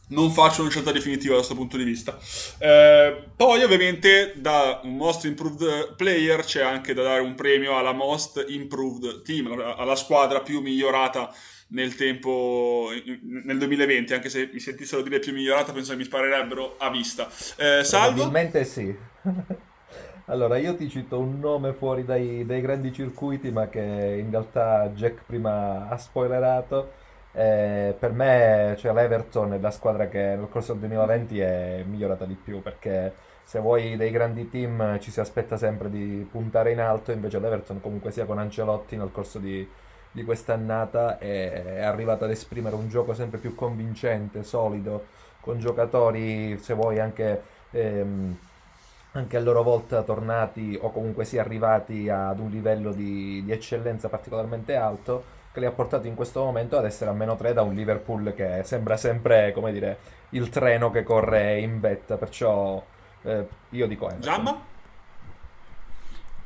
[0.08, 2.18] non faccio una scelta definitiva da questo punto di vista.
[2.58, 7.92] Eh, poi, ovviamente, da un Most Improved Player c'è anche da dare un premio alla
[7.92, 11.34] Most Improved Team, alla squadra più migliorata
[11.72, 12.88] nel tempo
[13.44, 17.28] nel 2020 anche se mi sentissero dire più migliorata penso che mi sparerebbero a vista.
[17.56, 18.22] Eh, salvo?
[18.22, 18.94] Probabilmente sì.
[20.26, 24.88] Allora io ti cito un nome fuori dai, dai, grandi circuiti ma che in realtà
[24.94, 27.00] Jack prima ha spoilerato.
[27.32, 32.26] Eh, per me cioè, l'Everton è la squadra che nel corso del 2020 è migliorata
[32.26, 36.80] di più perché se vuoi dei grandi team ci si aspetta sempre di puntare in
[36.80, 39.66] alto invece l'Everton comunque sia con Ancelotti nel corso di
[40.12, 45.06] di quest'annata è, è arrivata ad esprimere un gioco sempre più convincente, solido,
[45.40, 48.38] con giocatori, se vuoi, anche, ehm,
[49.12, 54.08] anche a loro volta tornati o comunque sia arrivati ad un livello di, di, eccellenza
[54.08, 57.62] particolarmente alto che li ha portati in questo momento ad essere a meno 3 da
[57.62, 59.98] un Liverpool che sembra sempre, come dire,
[60.30, 62.82] il treno che corre in vetta, perciò
[63.22, 64.20] eh, io dico Everton.
[64.22, 64.70] Giamma?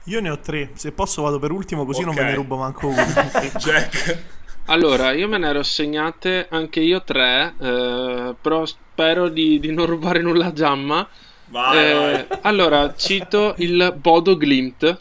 [0.06, 2.14] Io ne ho tre, se posso vado per ultimo così okay.
[2.14, 3.04] non me ne rubo manco uno.
[3.58, 4.22] Jack.
[4.66, 9.86] Allora, io me ne ero segnate anche io tre, eh, però spero di, di, non
[9.86, 11.08] rubare nulla a Giamma.
[11.46, 12.38] Vai, eh, vai.
[12.42, 14.96] Allora, cito il Bodo Glimt,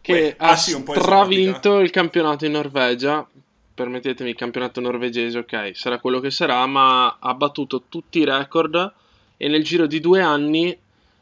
[0.00, 3.26] che Uè, ha ah, sì, stravinto il campionato in Norvegia.
[3.74, 8.92] Permettetemi, il campionato norvegese, ok, sarà quello che sarà, ma ha battuto tutti i record
[9.36, 10.78] e nel giro di due anni...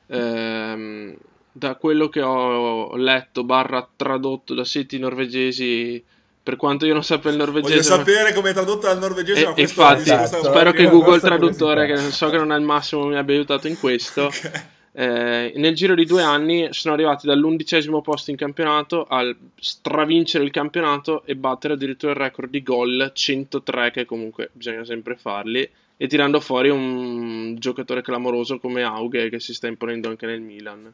[0.07, 1.17] Ehm,
[1.57, 6.03] da quello che ho letto, barra tradotto da siti norvegesi,
[6.43, 7.75] per quanto io non sappia il norvegese.
[7.75, 9.53] Voglio sapere come è tradotto dal norvegese.
[9.55, 10.43] E, infatti, esatto.
[10.43, 13.79] spero che Google Traduttore, che so che non è il massimo, mi abbia aiutato in
[13.79, 14.31] questo.
[14.95, 15.49] Okay.
[15.51, 20.53] Eh, nel giro di due anni sono arrivati dall'undicesimo posto in campionato al stravincere il
[20.53, 26.07] campionato e battere addirittura il record di gol 103 che comunque bisogna sempre farli e
[26.07, 30.93] tirando fuori un giocatore clamoroso come Auge che si sta imponendo anche nel Milan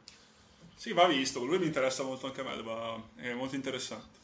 [0.81, 4.17] Sì, va visto, lui mi interessa molto anche a me, è molto interessante.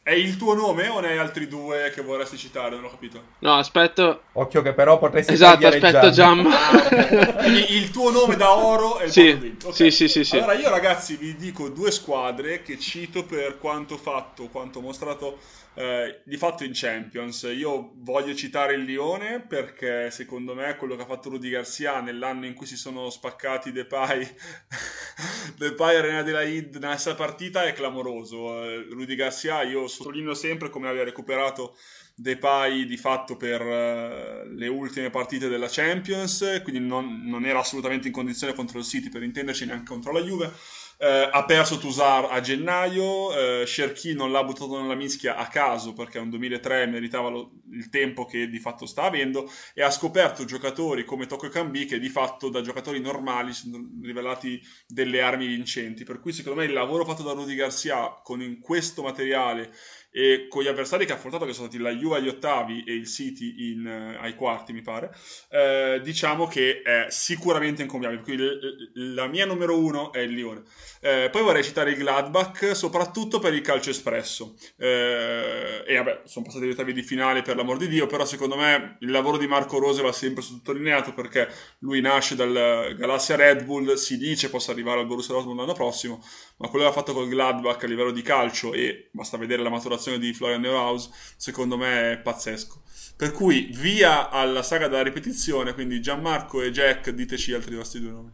[0.00, 2.76] È il tuo nome o ne hai altri due che vorresti citare?
[2.76, 3.20] Non ho capito.
[3.40, 4.22] No, aspetto.
[4.34, 6.46] Occhio che però potresti Esatto, aspetto Jam.
[7.46, 9.56] Il, il tuo nome da oro è il sì.
[9.60, 9.72] okay.
[9.72, 10.36] sì, sì, sì, sì.
[10.36, 15.40] Allora io ragazzi vi dico due squadre che cito per quanto fatto, quanto mostrato
[15.76, 17.42] eh, di fatto in Champions.
[17.54, 22.46] Io voglio citare il Lione perché secondo me quello che ha fatto Rudy Garcia nell'anno
[22.46, 24.26] in cui si sono spaccati Depay,
[25.56, 28.62] Depay e Reina della Id nella partita è clamoroso.
[28.64, 31.76] Eh, Rudy Garcia io sottolineo sempre come abbia recuperato
[32.18, 38.06] Depay di fatto per uh, le ultime partite della Champions, quindi non, non, era assolutamente
[38.06, 40.50] in condizione contro il City per intenderci neanche contro la Juve.
[40.98, 45.92] Eh, ha perso Tusar a gennaio, eh, Cherky non l'ha buttato nella mischia a caso
[45.92, 50.46] perché un 2003 meritava lo, il tempo che di fatto sta avendo e ha scoperto
[50.46, 56.04] giocatori come Toko Kambi che di fatto da giocatori normali sono rivelati delle armi vincenti.
[56.04, 59.72] Per cui secondo me il lavoro fatto da Rudy Garcia con questo materiale
[60.16, 62.94] e con gli avversari che ha affrontato che sono stati la Juve agli ottavi e
[62.94, 65.14] il City in, uh, ai quarti mi pare
[65.50, 68.48] eh, diciamo che è sicuramente incombiabile quindi
[68.94, 70.62] la mia numero uno è il Lione.
[71.00, 74.54] Eh, poi vorrei citare il Gladbach soprattutto per il calcio espresso.
[74.76, 78.56] Eh, e vabbè sono passati gli ottavi di finale per l'amor di Dio però secondo
[78.56, 81.48] me il lavoro di Marco Rose va sempre sottolineato perché
[81.80, 86.24] lui nasce dal Galassia Red Bull si dice possa arrivare al Borussia Dortmund l'anno prossimo
[86.56, 89.70] ma quello che ha fatto col Gladbach a livello di calcio e basta vedere la
[89.70, 92.82] maturazione di Florian Neuhaus secondo me è pazzesco.
[93.16, 98.10] Per cui via alla saga della ripetizione, quindi Gianmarco e Jack, diteci altri vostri due
[98.10, 98.32] nomi.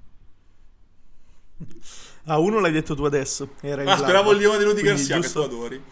[2.27, 3.55] Ah, uno l'hai detto tu adesso.
[3.61, 5.43] Era ah, speravo il Leone di Rudy Garcia, giusto...
[5.43, 5.83] che tu adori.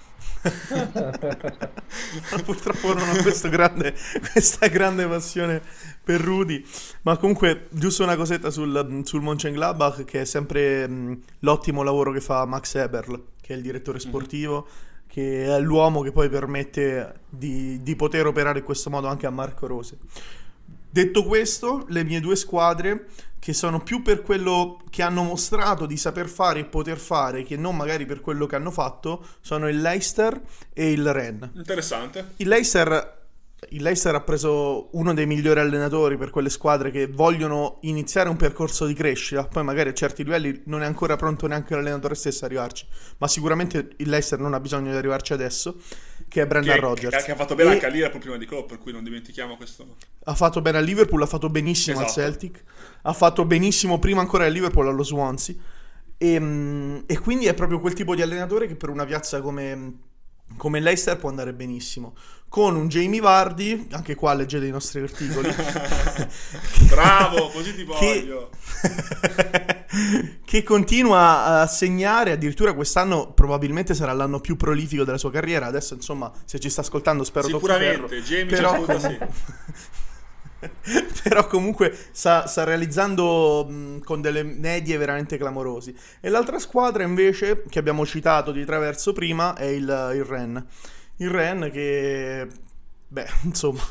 [2.44, 3.96] Purtroppo non ho grande,
[4.30, 5.60] questa grande passione
[6.04, 6.64] per Rudy.
[7.02, 12.20] Ma comunque, giusto una cosetta sul, sul Mönchengladbach, che è sempre mh, l'ottimo lavoro che
[12.20, 14.08] fa Max Eberl, che è il direttore mhm.
[14.08, 14.68] sportivo.
[14.68, 19.26] Mm-hmm che è l'uomo che poi permette di, di, poter operare in questo modo anche
[19.26, 19.98] a Marco Rose.
[20.88, 23.06] Detto questo, le mie due squadre,
[23.40, 27.56] che sono più per quello che hanno mostrato di saper fare e poter fare, che
[27.56, 30.40] non magari per quello che hanno fatto, sono il Leicester
[30.72, 31.50] e il Ren.
[31.54, 32.34] Interessante.
[32.36, 33.19] Il Leicester
[33.68, 38.36] il Leicester ha preso uno dei migliori allenatori per quelle squadre che vogliono iniziare un
[38.36, 39.44] percorso di crescita.
[39.46, 42.86] Poi magari a certi livelli non è ancora pronto neanche l'allenatore stesso a arrivarci.
[43.18, 45.76] Ma sicuramente il Leicester non ha bisogno di arrivarci adesso.
[46.26, 47.24] Che è Brendan che, Rodgers.
[47.24, 47.72] Che, ha fatto bene e...
[47.74, 49.96] anche a Liverpool prima di Klopp, per cui non dimentichiamo questo.
[50.24, 52.20] Ha fatto bene a Liverpool, ha fatto benissimo esatto.
[52.20, 52.64] al Celtic.
[53.02, 55.54] Ha fatto benissimo prima ancora a Liverpool allo Swansea.
[56.16, 60.08] E, ehm, e quindi è proprio quel tipo di allenatore che per una piazza come
[60.56, 62.14] come Leicester può andare benissimo.
[62.48, 65.48] Con un Jamie Vardy, anche qua leggete i nostri articoli.
[66.90, 68.50] Bravo, così ti voglio.
[70.44, 75.66] che continua a segnare, addirittura quest'anno probabilmente sarà l'anno più prolifico della sua carriera.
[75.66, 79.28] Adesso, insomma, se ci sta ascoltando, spero Sicuramente, Jamie però, com-
[81.22, 85.96] però comunque sta, sta realizzando mh, con delle medie veramente clamorosi.
[86.20, 90.66] E l'altra squadra invece che abbiamo citato di traverso prima è il, il Ren.
[91.16, 92.48] Il Ren che
[93.12, 93.82] Beh, insomma,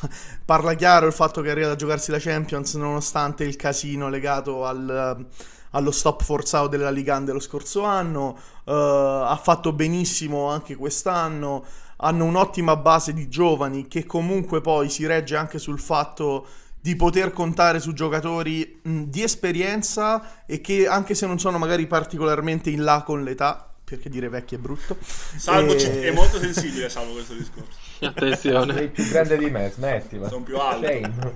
[0.46, 5.26] parla chiaro il fatto che arriva a giocarsi la Champions nonostante il casino legato al,
[5.72, 8.38] allo stop forzato della Ligan dello scorso anno.
[8.64, 11.64] Uh, ha fatto benissimo anche quest'anno
[12.00, 16.46] hanno un'ottima base di giovani che comunque poi si regge anche sul fatto
[16.80, 21.86] di poter contare su giocatori mh, di esperienza e che anche se non sono magari
[21.86, 24.96] particolarmente in là con l'età, perché dire vecchio è brutto.
[25.00, 26.02] Salvo e...
[26.08, 27.78] è molto sensibile, salvo questo discorso.
[28.00, 28.72] Attenzione.
[28.72, 30.28] Sei più grande di me, smettila.
[30.28, 30.86] Sono più alto.
[30.86, 31.34] Shame.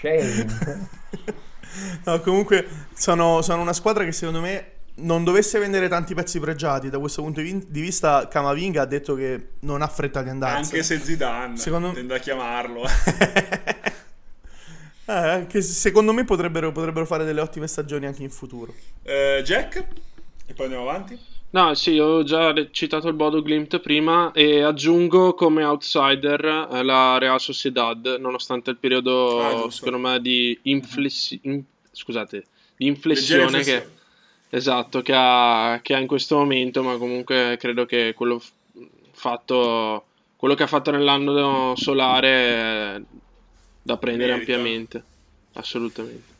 [0.00, 0.88] Shame.
[2.04, 6.90] No, comunque sono, sono una squadra che secondo me non dovesse vendere tanti pezzi pregiati,
[6.90, 10.56] da questo punto di vista, Camavinga ha detto che non ha fretta di andare.
[10.56, 11.92] Anche se Zidane secondo...
[11.92, 12.82] tende a chiamarlo.
[15.06, 18.74] eh, che secondo me potrebbero, potrebbero, fare delle ottime stagioni anche in futuro.
[19.02, 19.84] Eh, Jack?
[20.46, 21.18] E poi andiamo avanti?
[21.50, 27.18] No, sì, ho già citato il Bodo Glimt prima e aggiungo come outsider eh, la
[27.18, 32.46] Real Sociedad, nonostante il periodo, ah, secondo me, di inflessi- in- scusate,
[32.76, 33.86] di inflessione che
[34.54, 38.38] Esatto, che ha, che ha in questo momento, ma comunque credo che quello
[39.12, 40.04] fatto,
[40.36, 43.00] quello che ha fatto nell'anno solare è
[43.80, 44.52] da prendere Merita.
[44.52, 45.04] ampiamente,
[45.54, 46.30] assolutamente.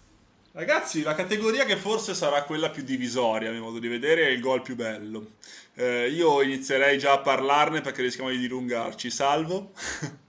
[0.52, 4.30] Ragazzi, la categoria che forse sarà quella più divisoria, a mio modo di vedere, è
[4.30, 5.36] il gol più bello.
[5.72, 9.08] Eh, io inizierei già a parlarne perché rischiamo di dilungarci.
[9.08, 9.70] Salvo?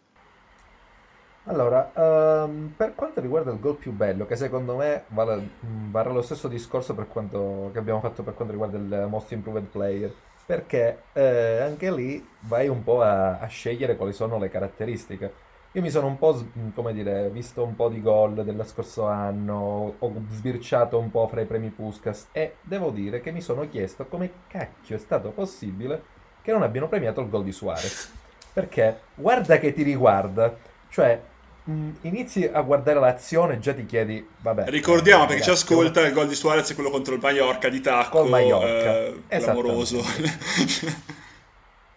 [1.45, 6.11] Allora, ehm, per quanto riguarda il gol più bello, che secondo me vale, mh, varrà
[6.11, 10.13] lo stesso discorso per quanto, che abbiamo fatto per quanto riguarda il Most Improved Player,
[10.45, 15.33] perché eh, anche lì vai un po' a, a scegliere quali sono le caratteristiche.
[15.73, 19.95] Io mi sono un po', come dire, visto un po' di gol dello scorso anno,
[19.99, 24.05] ho sbirciato un po' fra i premi Puskás e devo dire che mi sono chiesto
[24.05, 26.03] come cacchio è stato possibile
[26.41, 28.11] che non abbiano premiato il gol di Suarez.
[28.53, 30.55] Perché guarda che ti riguarda,
[30.89, 31.19] cioè
[31.65, 36.01] inizi a guardare l'azione e già ti chiedi, vabbè, Ricordiamo eh, perché ci ragazzi, ascolta
[36.01, 39.43] il gol di Suarez è quello contro il Mallorca di tacco, Col Mallorca, eh, esattamente.
[39.43, 40.01] clamoroso.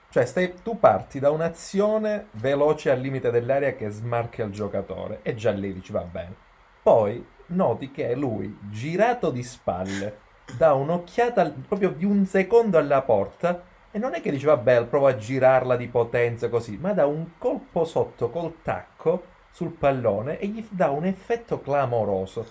[0.09, 5.35] Cioè, stai- tu parti da un'azione veloce al limite dell'area che smarca il giocatore e
[5.35, 6.35] già lì dici va bene.
[6.83, 10.21] Poi noti che lui, girato di spalle,
[10.57, 15.07] dà un'occhiata proprio di un secondo alla porta e non è che dice vabbè, provo
[15.07, 20.49] a girarla di potenza così, ma dà un colpo sotto col tacco sul pallone e
[20.49, 22.47] gli dà un effetto clamoroso.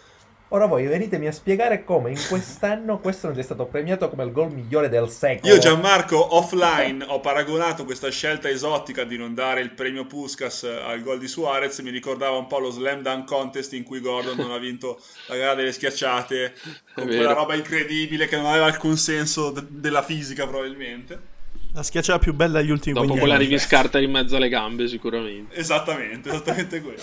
[0.49, 4.31] Ora voi venitemi a spiegare come in quest'anno questo non è stato premiato come il
[4.31, 5.53] gol migliore del secolo.
[5.53, 11.03] Io Gianmarco offline ho paragonato questa scelta esotica di non dare il premio Puskas al
[11.03, 14.51] gol di Suarez, mi ricordava un po' lo slam dunk contest in cui Gordon non
[14.51, 16.55] ha vinto la gara delle schiacciate
[16.95, 21.33] con quella roba incredibile che non aveva alcun senso de- della fisica probabilmente.
[21.76, 25.57] La schiacciata più bella degli ultimi Dopo 15 quella riviscarta in mezzo alle gambe, sicuramente.
[25.57, 27.01] Esattamente, esattamente quello.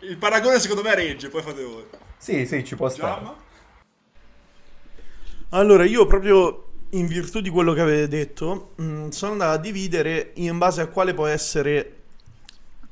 [0.00, 1.84] Il paragone secondo me regge, poi fate voi.
[2.16, 3.14] Sì, sì, ci può stare.
[3.14, 3.36] Giamma?
[5.50, 10.30] Allora, io proprio in virtù di quello che avete detto, mh, sono andato a dividere
[10.36, 11.92] in base a quale può essere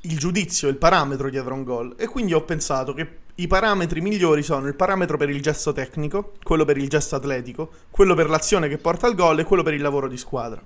[0.01, 1.95] il giudizio, il parametro che avrà un gol.
[1.97, 6.33] E quindi ho pensato che i parametri migliori sono il parametro per il gesto tecnico,
[6.41, 9.73] quello per il gesto atletico, quello per l'azione che porta al gol e quello per
[9.73, 10.63] il lavoro di squadra.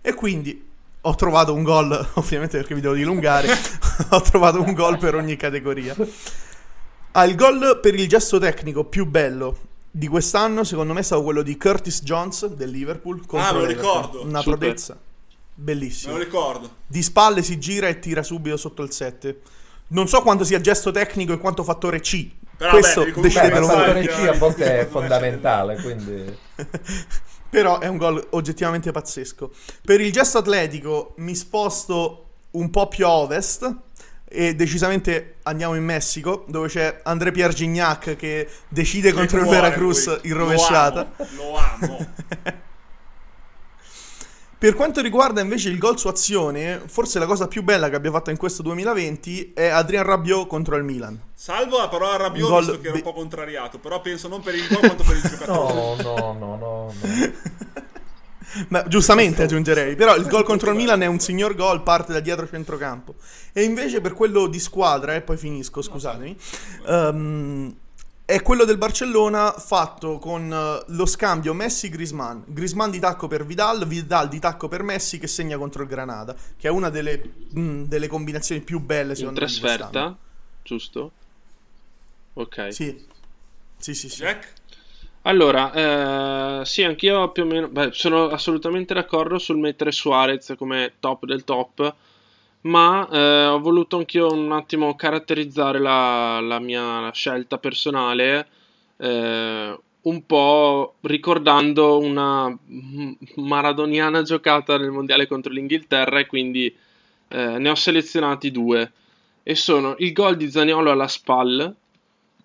[0.00, 0.70] E quindi
[1.00, 3.48] ho trovato un gol, ovviamente perché vi devo dilungare,
[4.10, 5.96] ho trovato un gol per ogni categoria.
[5.96, 11.42] Il gol per il gesto tecnico più bello di quest'anno, secondo me, è stato quello
[11.42, 13.20] di Curtis Jones del Liverpool.
[13.32, 14.22] Ah, me lo ricordo.
[14.22, 14.58] Una Super.
[14.58, 14.94] prodezza.
[14.94, 15.00] Me
[15.54, 16.12] Bellissimo.
[16.14, 16.76] lo ricordo.
[16.86, 19.40] Di spalle si gira e tira subito sotto il 7.
[19.92, 22.30] Non so quanto sia gesto tecnico e quanto fattore C.
[22.56, 24.06] Però, Questo beh, decidetelo ma il voi.
[24.06, 26.38] fattore C a volte è fondamentale, quindi...
[27.50, 29.50] Però è un gol oggettivamente pazzesco.
[29.84, 33.70] Per il gesto atletico mi sposto un po' più a ovest
[34.24, 39.46] e decisamente andiamo in Messico dove c'è André Pierre Gignac che decide Che contro il
[39.46, 41.12] Veracruz in rovesciata.
[41.36, 41.86] Lo amo.
[41.86, 42.06] Lo amo.
[44.62, 48.12] Per quanto riguarda invece il gol su azione, forse la cosa più bella che abbia
[48.12, 51.20] fatto in questo 2020 è Adrien Rabiot contro il Milan.
[51.34, 54.40] Salvo la parola Rabiot, Un gol visto che ero un po' contrariato, però penso non
[54.40, 55.74] per il gol quanto per il giocatore.
[55.74, 57.32] No, no, no, no, no.
[58.68, 62.20] Ma giustamente aggiungerei, però il gol contro il Milan è un signor gol, parte da
[62.20, 63.16] dietro centrocampo.
[63.52, 66.36] E invece per quello di squadra, e poi finisco, scusatemi,
[66.86, 67.76] ehm,
[68.24, 72.44] è quello del Barcellona fatto con eh, lo scambio Messi-Grisman.
[72.46, 76.34] Grisman di tacco per Vidal, Vidal di tacco per Messi che segna contro il Granada,
[76.56, 77.20] che è una delle,
[77.52, 79.46] mh, delle combinazioni più belle In secondo me.
[79.46, 79.90] di quest'anno.
[79.90, 80.18] trasferta,
[80.62, 81.12] giusto?
[82.34, 82.72] Ok.
[82.72, 83.04] Sì.
[83.76, 84.20] Sì, sì, sì.
[84.22, 84.52] Jack?
[85.22, 90.94] Allora, eh, sì, anch'io più o meno, beh, sono assolutamente d'accordo sul mettere Suarez come
[90.98, 91.94] top del top,
[92.62, 98.46] ma eh, ho voluto anch'io un attimo caratterizzare la, la mia scelta personale,
[98.98, 102.56] eh, un po' ricordando una
[103.36, 106.74] maradoniana giocata nel mondiale contro l'Inghilterra e quindi
[107.28, 108.92] eh, ne ho selezionati due.
[109.44, 111.74] E sono il gol di Zaniolo alla SPAL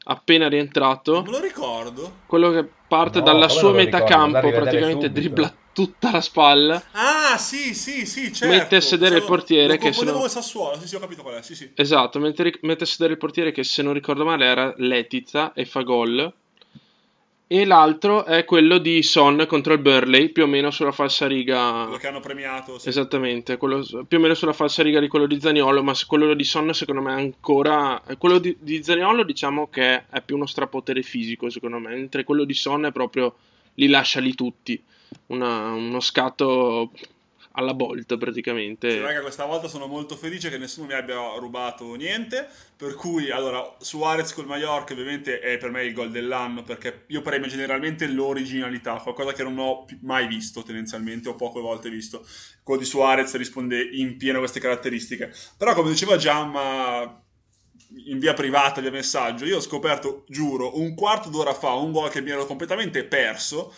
[0.05, 1.13] appena rientrato.
[1.13, 2.11] Non me lo ricordo.
[2.25, 6.83] quello che parte No, dalla sua metà campo, praticamente dribbla tutta la spalla.
[6.93, 8.47] Ah, sì, sì, sì, certo.
[8.55, 10.95] Mette a sedere il Pensavo- portiere Lo che se confondevo no- con Sassuolo, sì, sì,
[10.95, 11.69] ho capito qual è, sì, sì.
[11.75, 15.65] Esatto, mette, mette a sedere il portiere che se non ricordo male era Letizia e
[15.65, 16.33] fa gol.
[17.49, 21.83] E l'altro è quello di Son contro il Burley, più o meno sulla falsa riga.
[21.83, 22.79] Quello che hanno premiato.
[22.79, 22.89] sì.
[22.89, 26.43] Esattamente, quello- più o meno sulla falsa riga di quello di Zaniolo, ma quello di
[26.43, 28.01] Son secondo me è ancora...
[28.17, 32.45] Quello di, di Zaniolo diciamo che è più uno strapotere fisico secondo me, mentre quello
[32.45, 33.35] di Son è proprio
[33.75, 34.81] li lascia lì tutti,
[35.27, 36.91] Una- uno scatto
[37.57, 38.91] alla Bolt praticamente.
[38.91, 42.47] Sì, raga, questa volta sono molto felice che nessuno mi abbia rubato niente.
[42.77, 47.21] Per cui, allora, Suarez col Mallorca ovviamente è per me il gol dell'anno perché io
[47.21, 52.25] premio generalmente l'originalità, qualcosa che non ho mai visto tendenzialmente o poche volte visto.
[52.61, 55.33] Quello di Suarez risponde in pieno a queste caratteristiche.
[55.57, 57.23] Però, come diceva Giamma
[58.05, 62.09] in via privata, via messaggio, io ho scoperto, giuro, un quarto d'ora fa un gol
[62.09, 63.73] che mi ero completamente perso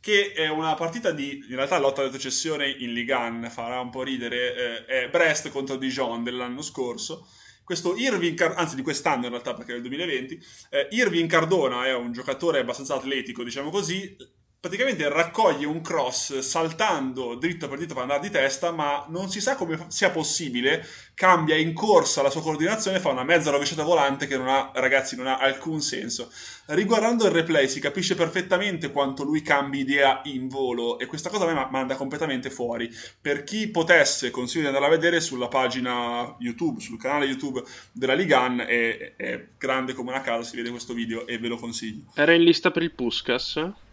[0.00, 3.90] che è una partita di, in realtà lotta alla retrocessione in Ligue 1, farà un
[3.90, 7.28] po' ridere, eh, è Brest contro Dijon dell'anno scorso.
[7.64, 11.84] questo Irving, Car- anzi di quest'anno in realtà perché è il 2020, eh, Irving Cardona
[11.86, 14.16] è un giocatore abbastanza atletico, diciamo così,
[14.60, 19.40] praticamente raccoglie un cross saltando dritto per dritto per andare di testa, ma non si
[19.40, 24.26] sa come sia possibile, cambia in corsa la sua coordinazione, fa una mezza rovesciata volante
[24.26, 26.30] che non ha, ragazzi, non ha alcun senso.
[26.66, 31.48] Riguardando il replay si capisce perfettamente quanto lui cambi idea in volo e questa cosa
[31.48, 32.90] a me manda completamente fuori.
[33.18, 38.14] Per chi potesse, consiglio di andare a vedere sulla pagina YouTube, sul canale YouTube della
[38.14, 42.12] Ligan, è, è grande come una casa, si vede questo video e ve lo consiglio.
[42.14, 43.88] Era in lista per il Puskas?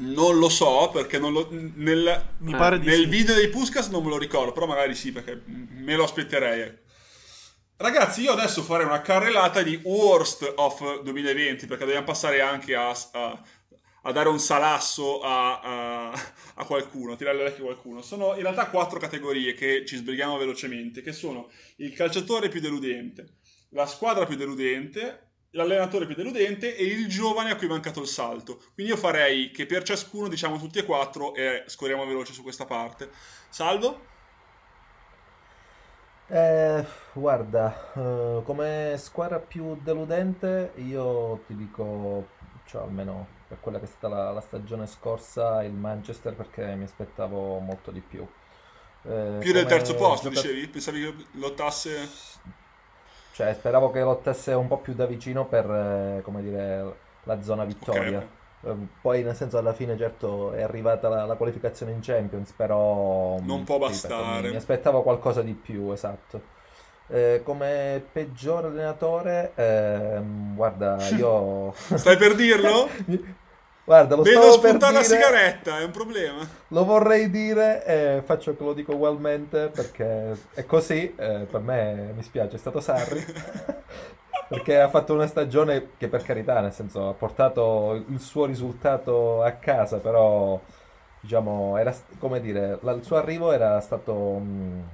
[0.00, 3.06] Non lo so perché non lo, nel, Mi pare di nel sì.
[3.06, 6.86] video dei Puskas non me lo ricordo, però magari sì perché me lo aspetterei.
[7.76, 12.90] Ragazzi, io adesso farei una carrellata di Worst of 2020 perché dobbiamo passare anche a,
[13.12, 13.42] a-
[14.02, 16.12] a dare un salasso a, a-
[16.54, 18.02] a qualcuno, a tirare le orecchie a qualcuno.
[18.02, 23.36] Sono in realtà quattro categorie che ci sbrighiamo velocemente, che sono il calciatore più deludente,
[23.70, 28.06] la squadra più deludente, l'allenatore più deludente e il giovane a cui è mancato il
[28.08, 28.60] salto.
[28.74, 32.64] Quindi io farei che per ciascuno diciamo tutti e quattro e scorriamo veloce su questa
[32.66, 33.10] parte.
[33.48, 34.06] Salvo?
[36.30, 36.84] Eh,
[37.14, 42.28] guarda, eh, come squadra più deludente, io ti dico,
[42.64, 46.84] cioè almeno per quella che è stata la, la stagione scorsa, il Manchester perché mi
[46.84, 48.26] aspettavo molto di più.
[49.04, 50.68] Eh, Più del terzo posto, gioca- dicevi?
[50.68, 52.08] Pensavi che lottasse...
[53.38, 57.64] Cioè, speravo che lottasse un po' più da vicino per, eh, come dire, la zona
[57.64, 58.18] vittoria.
[58.18, 58.26] Ok.
[58.66, 63.38] Eh, Poi, nel senso, alla fine, certo, è arrivata la, la qualificazione in Champions, però...
[63.40, 64.42] Non mh, può ripeto, bastare.
[64.42, 66.42] mi, mi aspettavo qualcosa di più, esatto.
[67.06, 71.72] Eh, come peggior allenatore, ehm, guarda, io...
[71.74, 72.88] Stai per dirlo?
[73.88, 76.48] Guarda, lo Vedo stavo per spuntare la dire, sigaretta, è un problema.
[76.68, 82.12] lo vorrei dire e faccio che lo dico ugualmente perché è così, eh, per me
[82.14, 83.24] mi spiace, è stato Sarri.
[84.48, 89.42] Perché ha fatto una stagione che per carità, nel senso, ha portato il suo risultato
[89.42, 90.58] a casa, però
[91.20, 94.84] diciamo, era, come dire, la- il suo arrivo era stato mh,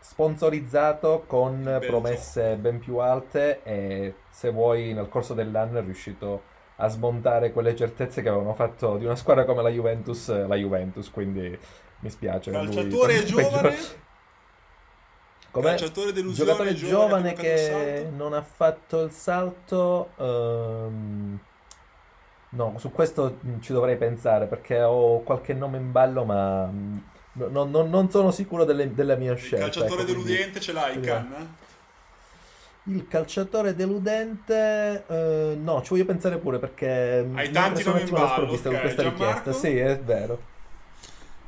[0.00, 6.42] sponsorizzato con Bello promesse ben più alte e se vuoi nel corso dell'anno è riuscito
[6.80, 11.10] a smontare quelle certezze che avevano fatto di una squadra come la Juventus, la Juventus,
[11.10, 11.58] quindi
[12.00, 12.50] mi spiace.
[12.52, 12.60] lui.
[12.66, 13.50] Calciatore me giovane?
[13.68, 13.96] peggior-
[15.50, 15.66] Come?
[15.70, 20.10] Calciatore delusione Giocatore giovane il che non ha fatto il salto.
[20.18, 21.38] ehm,
[22.50, 26.98] No, su questo mm, ci dovrei pensare perché ho qualche nome in ballo, ma mm,
[27.34, 29.64] no- no- no- non sono sicuro delle- della mia Il scelta.
[29.66, 31.28] calciatore ecco, quindi- deludente ce l'hai, vediamo.
[31.28, 31.46] Canna?
[32.88, 38.02] Il calciatore deludente, eh, no, ci voglio pensare pure perché Hai mi tanti sono un
[38.02, 38.70] nomi in ballo, sprovvista ok.
[38.70, 39.04] con questa Gianmarco?
[39.04, 39.52] richiesta.
[39.52, 40.42] Sì, è vero.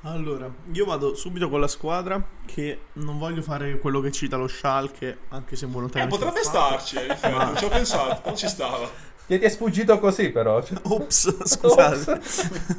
[0.03, 4.49] Allora, io vado subito con la squadra che non voglio fare quello che cita lo
[4.49, 6.59] Schalke, anche se Eh, volontariamente potrebbe l'ho fatto.
[6.59, 8.91] starci, effetti, non ci ho pensato, però ci stava.
[9.27, 10.63] Ti, ti è sfuggito così, però.
[10.83, 12.21] Ops, scusate.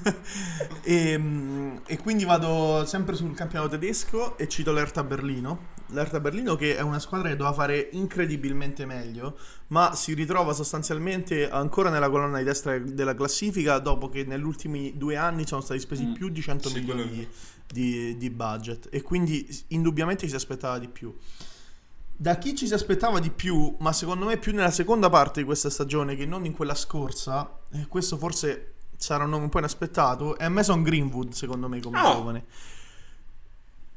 [0.82, 5.80] e, mm, e quindi vado sempre sul campionato tedesco e cito l'Erta Berlino.
[5.92, 9.38] L'Erta Berlino che è una squadra che doveva fare incredibilmente meglio,
[9.68, 14.98] ma si ritrova sostanzialmente ancora nella colonna di destra della classifica dopo che negli ultimi
[14.98, 17.28] due anni sono stati spesi Mm, più di 100 sì, milioni di,
[17.68, 21.16] di- di budget e quindi indubbiamente si aspettava di più.
[22.16, 25.46] Da chi ci si aspettava di più, ma secondo me più nella seconda parte di
[25.46, 29.58] questa stagione che non in quella scorsa, e questo forse sarà un nome un po'
[29.58, 32.12] inaspettato, è Mason Greenwood, secondo me, come Ah.
[32.14, 32.46] giovane.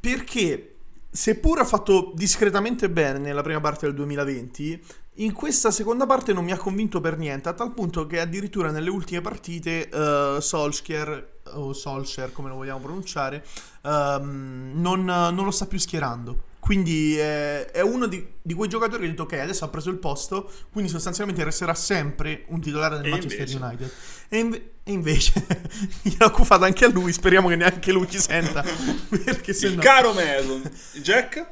[0.01, 0.74] Perché,
[1.15, 4.85] seppur ha fatto discretamente bene nella prima parte del 2020,
[5.19, 8.73] in questa seconda parte non mi ha convinto per niente, a tal punto che addirittura
[8.73, 13.45] nelle ultime partite eh, Solskjaer, o Solskjaer come lo vogliamo pronunciare,
[13.83, 16.53] ehm, non, non lo sta più schierando.
[16.65, 19.91] Quindi eh, è uno di, di quei giocatori che ha detto ok, adesso ha preso
[19.91, 23.63] il posto, quindi sostanzialmente resterà sempre un titolare del E Manchester invece?
[23.63, 23.91] United.
[24.31, 25.47] E, inve- e invece
[26.01, 28.63] gliel'ha occupato anche a lui, speriamo che neanche lui ci senta,
[29.25, 29.83] perché se Il no...
[29.83, 30.63] caro Mason.
[31.03, 31.47] Jack?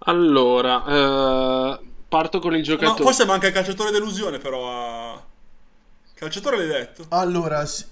[0.00, 0.84] Allora,
[1.78, 3.02] eh, parto con il No, giocatore.
[3.04, 5.14] forse manca il calciatore delusione, però.
[5.14, 5.24] a-
[6.14, 7.04] Calciatore l'hai detto?
[7.10, 7.84] Allora, sì.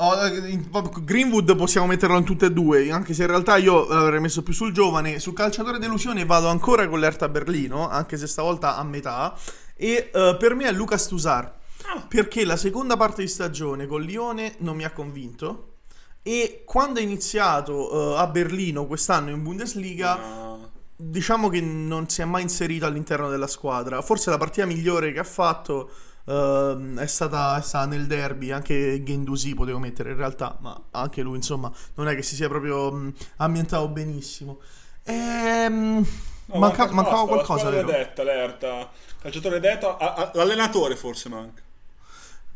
[0.00, 0.60] Eh,
[1.02, 4.52] Greenwood possiamo metterlo in tutte e due, anche se in realtà io l'avrei messo più
[4.52, 5.18] sul giovane.
[5.18, 9.36] Sul calciatore delusione vado ancora con l'Erta Berlino, anche se stavolta a metà.
[9.74, 11.52] E eh, per me è Lucas Tusar.
[11.82, 12.04] Ah.
[12.06, 15.78] Perché la seconda parte di stagione con Lione non mi ha convinto.
[16.22, 20.70] E quando è iniziato eh, a Berlino quest'anno in Bundesliga, No.
[20.94, 24.00] diciamo che non si è mai inserito all'interno della squadra.
[24.00, 25.90] Forse la partita migliore che ha fatto
[26.28, 28.50] ehm, è, stata, è stata nel derby.
[28.50, 32.48] Anche Gendusi potevo mettere in realtà, ma anche lui, insomma, non è che si sia
[32.48, 34.60] proprio mh, ambientato benissimo.
[35.04, 36.06] Ehm,
[36.50, 37.88] No, Manca- manca- mancava qualcosa, La squadra vero?
[37.88, 38.90] è detta, l'erta.
[39.20, 41.60] Calciatore detto, a- a- l'allenatore forse manca.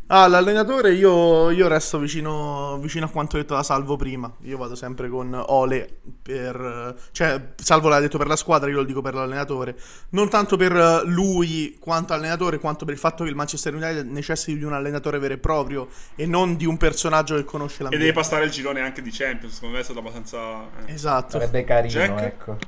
[0.09, 4.31] Ah, l'allenatore io, io resto vicino, vicino a quanto detto da Salvo prima.
[4.43, 6.95] Io vado sempre con Ole per...
[7.13, 9.75] Cioè, Salvo l'ha detto per la squadra, io lo dico per l'allenatore.
[10.11, 14.59] Non tanto per lui quanto allenatore, quanto per il fatto che il Manchester United necessiti
[14.59, 18.07] di un allenatore vero e proprio e non di un personaggio che conosce E l'ambiente.
[18.07, 19.55] deve passare il girone anche di Champions.
[19.55, 20.65] Secondo me è stato abbastanza.
[20.85, 20.93] eh.
[20.93, 21.31] Esatto.
[21.31, 22.21] Sarebbe carino, Jack?
[22.21, 22.59] ecco.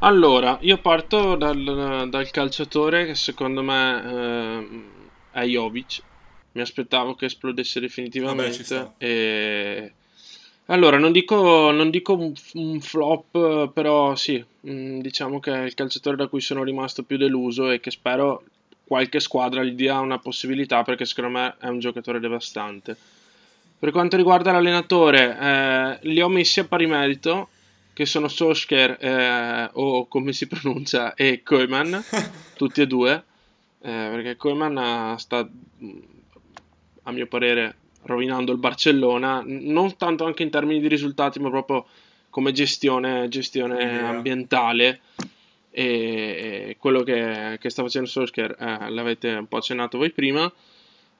[0.00, 4.82] Allora, io parto dal, dal calciatore che secondo me ehm,
[5.30, 6.02] è Jovic.
[6.52, 8.64] Mi aspettavo che esplodesse Vabbè, definitivamente.
[8.64, 8.94] sta.
[8.98, 9.92] e...
[10.66, 15.74] Allora, non dico, non dico un, un flop, però sì, mm, diciamo che è il
[15.74, 18.44] calciatore da cui sono rimasto più deluso e che spero
[18.84, 22.96] qualche squadra gli dia una possibilità perché secondo me è un giocatore devastante.
[23.78, 27.48] Per quanto riguarda l'allenatore, eh, li ho messi a pari merito,
[27.92, 32.04] che sono Solskjaer eh, o come si pronuncia e Koeman,
[32.56, 33.14] tutti e due,
[33.80, 35.48] eh, perché Koeman sta,
[35.78, 35.98] mh,
[37.10, 41.86] a mio parere, rovinando il Barcellona, non tanto anche in termini di risultati, ma proprio
[42.30, 44.08] come gestione, gestione Idea.
[44.08, 45.00] ambientale.
[45.72, 45.84] E,
[46.70, 50.50] e quello che, che sta facendo Solskjaer eh, l'avete un po' accennato voi prima.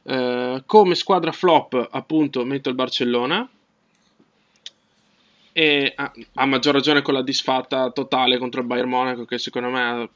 [0.02, 3.48] Eh, come squadra flop, appunto, metto il Barcellona.
[5.52, 9.68] E a, a maggior ragione con la disfatta totale contro il Bayern Monaco, che secondo
[9.68, 10.08] me ha,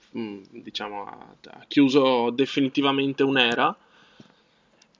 [0.50, 3.76] diciamo, ha chiuso definitivamente un'era.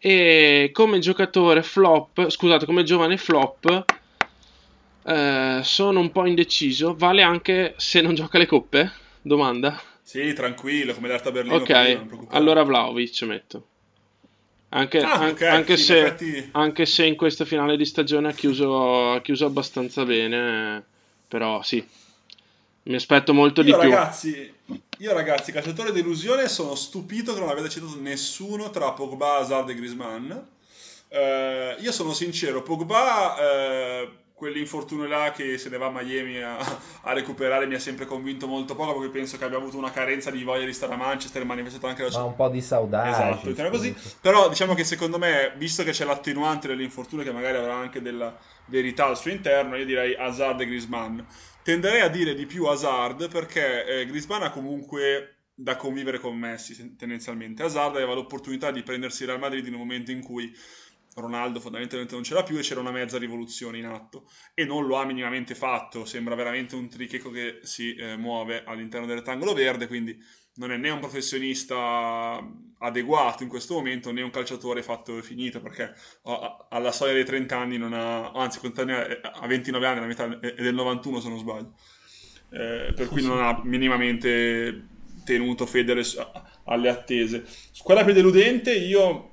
[0.06, 3.84] E come giocatore flop, scusate, come giovane flop,
[5.02, 6.94] eh, sono un po' indeciso.
[6.94, 8.92] Vale anche se non gioca le coppe?
[9.22, 9.80] Domanda.
[10.02, 11.56] Sì, tranquillo, come l'Arta Berlino.
[11.56, 12.00] Ok,
[12.32, 13.66] allora Vlaovic metto.
[14.68, 17.86] Anche, Ah, an- ok, anche sì, se, in effetti- anche se in questa finale di
[17.86, 20.84] stagione ha chiuso, ha chiuso abbastanza bene,
[21.26, 21.82] però sì,
[22.82, 23.88] mi aspetto molto Io di più.
[23.90, 24.53] ragazzi,
[24.98, 29.74] io ragazzi, calciatore delusione, sono stupito che non avete citato nessuno tra Pogba, Hazard e
[29.74, 30.32] Griezmann.
[31.08, 36.56] Eh, io sono sincero, Pogba, eh, quell'infortunio là che se ne va a Miami a,
[37.02, 40.30] a recuperare mi ha sempre convinto molto poco perché penso che abbia avuto una carenza
[40.30, 42.24] di voglia di stare a Manchester, manifestato anche la Ma sua...
[42.24, 43.10] un po' di saudade.
[43.10, 43.94] Esatto, diciamo così.
[44.20, 48.36] Però diciamo che secondo me, visto che c'è l'attenuante dell'infortunio che magari avrà anche della
[48.66, 51.20] verità al suo interno, io direi Hazard e Griezmann.
[51.64, 56.94] Tenderei a dire di più Hazard perché eh, Griezmann ha comunque da convivere con Messi
[56.94, 57.62] tendenzialmente.
[57.62, 60.54] Hazard aveva l'opportunità di prendersi Real Madrid in un momento in cui
[61.14, 64.96] Ronaldo fondamentalmente non c'era più e c'era una mezza rivoluzione in atto e non lo
[64.96, 69.86] ha minimamente fatto, sembra veramente un tricheco che si eh, muove all'interno del rettangolo verde,
[69.86, 70.22] quindi
[70.56, 72.38] non è né un professionista
[72.78, 75.84] adeguato in questo momento né un calciatore fatto e finito perché
[76.24, 80.38] a- a- alla soglia dei 30 anni non ha, anzi ha 29 anni, la metà
[80.40, 81.74] è del 91 se non sbaglio,
[82.50, 84.86] Eh, per cui non ha minimamente
[85.24, 86.04] tenuto fede alle,
[86.66, 87.44] alle attese.
[87.82, 89.30] Quella più deludente io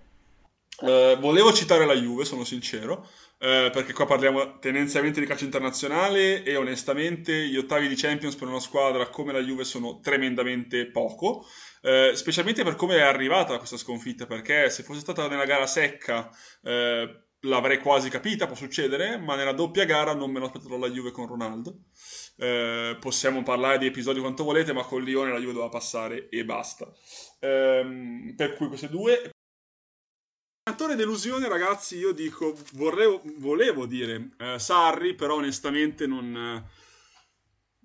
[0.83, 3.07] eh, volevo citare la Juve, sono sincero,
[3.43, 8.47] eh, perché qua parliamo tendenzialmente di calcio internazionale e onestamente gli ottavi di Champions per
[8.47, 11.43] una squadra come la Juve sono tremendamente poco,
[11.81, 16.29] eh, specialmente per come è arrivata questa sconfitta, perché se fosse stata nella gara secca
[16.61, 21.09] eh, l'avrei quasi capita, può succedere, ma nella doppia gara non me lo la Juve
[21.09, 21.85] con Ronaldo.
[22.37, 26.45] Eh, possiamo parlare di episodi quanto volete, ma con Lione la Juve doveva passare e
[26.45, 26.91] basta.
[27.39, 29.31] Ehm, per cui queste due
[30.63, 36.63] Attore delusione, ragazzi, io dico, vorrei, volevo dire eh, Sarri, però onestamente non eh,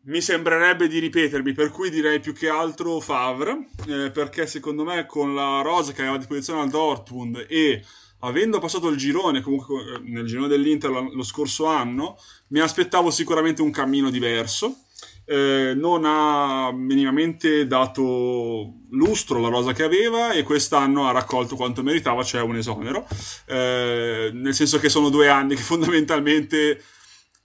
[0.05, 5.07] mi sembrerebbe di ripetermi, per cui direi più che altro Favre, eh, perché secondo me
[5.07, 7.83] con la rosa che aveva a disposizione al Dortmund e
[8.21, 12.19] avendo passato il girone, comunque eh, nel girone dell'Inter lo, lo scorso anno,
[12.49, 14.83] mi aspettavo sicuramente un cammino diverso.
[15.29, 21.83] Eh, non ha minimamente dato lustro la rosa che aveva e quest'anno ha raccolto quanto
[21.83, 23.07] meritava, cioè un esonero.
[23.47, 26.81] Eh, nel senso che sono due anni che fondamentalmente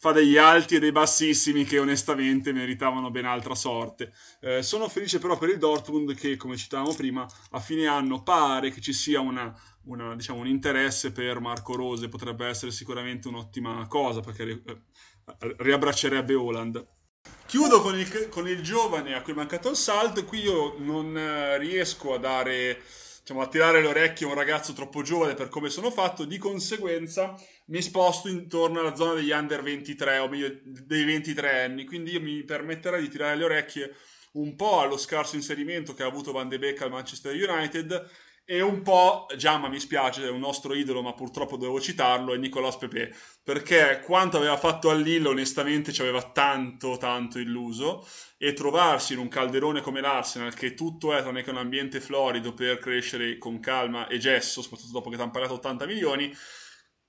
[0.01, 4.11] fa degli alti e dei bassissimi che onestamente meritavano ben altra sorte.
[4.39, 8.71] Eh, sono felice però per il Dortmund che, come citavamo prima, a fine anno pare
[8.71, 13.85] che ci sia una, una, diciamo, un interesse per Marco Rose, potrebbe essere sicuramente un'ottima
[13.87, 14.81] cosa perché eh,
[15.57, 16.83] riabbraccerebbe Holland.
[17.51, 20.23] Chiudo con il, con il giovane a cui è mancato il salto.
[20.23, 22.81] Qui io non eh, riesco a dare,
[23.19, 26.23] diciamo, a tirare le orecchie a un ragazzo troppo giovane per come sono fatto.
[26.23, 31.83] Di conseguenza mi sposto intorno alla zona degli under 23 o meglio dei 23 anni.
[31.83, 33.95] Quindi io mi permetterei di tirare le orecchie
[34.35, 38.09] un po' allo scarso inserimento che ha avuto Van de Beek al Manchester United
[38.51, 42.37] e un po', Giamma mi spiace, è un nostro idolo, ma purtroppo dovevo citarlo, è
[42.37, 48.05] Nicolas Pepe, perché quanto aveva fatto a Lille onestamente ci aveva tanto tanto illuso
[48.37, 52.53] e trovarsi in un calderone come l'Arsenal che tutto è tranne che un ambiente florido
[52.53, 56.35] per crescere con calma e gesso, soprattutto dopo che ti hanno pagato 80 milioni,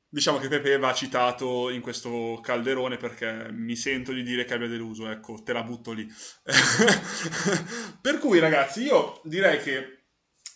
[0.08, 4.68] diciamo che Pepe va citato in questo calderone perché mi sento di dire che abbia
[4.68, 6.06] deluso, ecco, te la butto lì.
[8.00, 10.01] per cui ragazzi, io direi che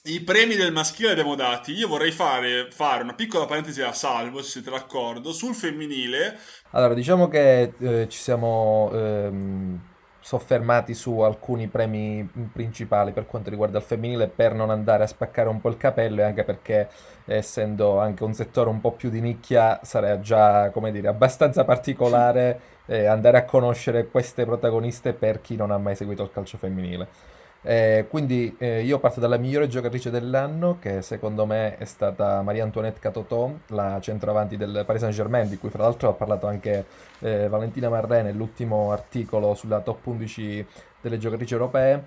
[0.07, 1.73] i premi del maschile li abbiamo dati.
[1.73, 6.39] Io vorrei fare, fare, una piccola parentesi a salvo, se siete d'accordo, sul femminile.
[6.71, 9.81] Allora, diciamo che eh, ci siamo ehm,
[10.21, 15.49] soffermati su alcuni premi principali per quanto riguarda il femminile per non andare a spaccare
[15.49, 16.89] un po' il capello e anche perché,
[17.25, 22.75] essendo anche un settore un po' più di nicchia, sarà già, come dire, abbastanza particolare
[22.87, 27.35] eh, andare a conoscere queste protagoniste per chi non ha mai seguito il calcio femminile.
[27.69, 32.62] Eh, quindi eh, io parto dalla migliore giocatrice dell'anno, che secondo me è stata Maria
[32.62, 36.85] Antoinette Catoton, la centroavanti del Paris Saint-Germain, di cui fra l'altro ha parlato anche
[37.19, 40.64] eh, Valentina Marrè nell'ultimo articolo sulla top 11
[41.01, 42.07] delle giocatrici europee.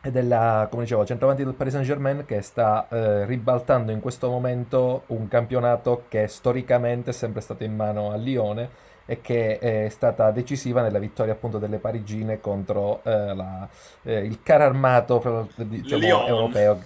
[0.00, 4.30] Ed è la, come dicevo, centravanti del Paris Saint-Germain che sta eh, ribaltando in questo
[4.30, 9.88] momento un campionato che storicamente è sempre stato in mano a Lione e che è
[9.88, 13.66] stata decisiva nella vittoria appunto delle parigine contro eh, la,
[14.02, 16.82] eh, il caro armato diciamo, europeo,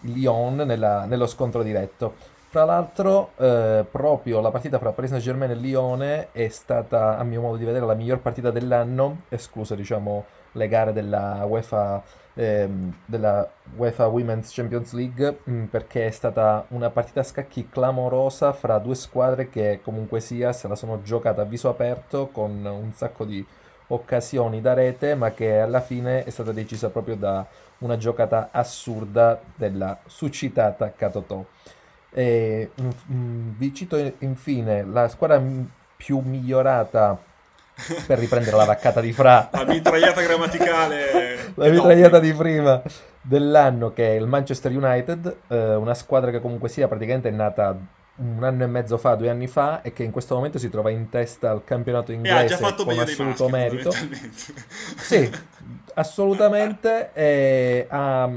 [0.00, 2.36] il Lyon, nella, nello scontro diretto.
[2.50, 7.42] Fra l'altro, eh, proprio la partita fra Paris Saint-Germain e Lione è stata, a mio
[7.42, 12.02] modo di vedere, la miglior partita dell'anno, escluso diciamo le gare della UEFA
[12.38, 17.68] ehm, della UEFA Women's Champions League mh, mm, perché è stata una partita a scacchi
[17.68, 22.64] clamorosa fra due squadre che comunque sia se la sono giocata a viso aperto con
[22.64, 23.44] un sacco di
[23.88, 27.44] occasioni da rete ma che alla fine è stata decisa proprio da
[27.78, 31.44] una giocata assurda della suscitata Katotò.
[32.18, 35.40] E, mh, mm, vi cito infine la squadra
[35.96, 37.16] più migliorata
[38.08, 39.48] per riprendere la vaccata di Fra.
[39.52, 41.52] La mitragliata grammaticale.
[41.54, 42.82] la mitragliata di prima
[43.20, 47.78] dell'anno che è il Manchester United, eh, una squadra che comunque sia praticamente è nata
[48.16, 50.90] un anno e mezzo fa, due anni fa, e che in questo momento si trova
[50.90, 53.92] in testa al campionato inglese con assoluto maschi, merito.
[54.96, 55.30] Sì,
[55.94, 57.10] assolutamente.
[57.12, 58.28] E ha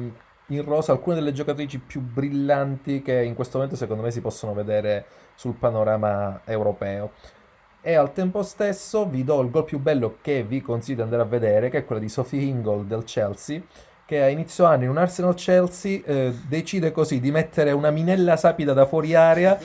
[0.55, 4.53] in rosa alcune delle giocatrici più brillanti che in questo momento secondo me si possono
[4.53, 7.11] vedere sul panorama europeo.
[7.81, 11.23] E al tempo stesso vi do il gol più bello che vi consiglio di andare
[11.23, 13.61] a vedere, che è quello di Sophie Ingle del Chelsea,
[14.05, 18.37] che a inizio anno in un Arsenal Chelsea eh, decide così di mettere una minella
[18.37, 19.57] sapida da fuori area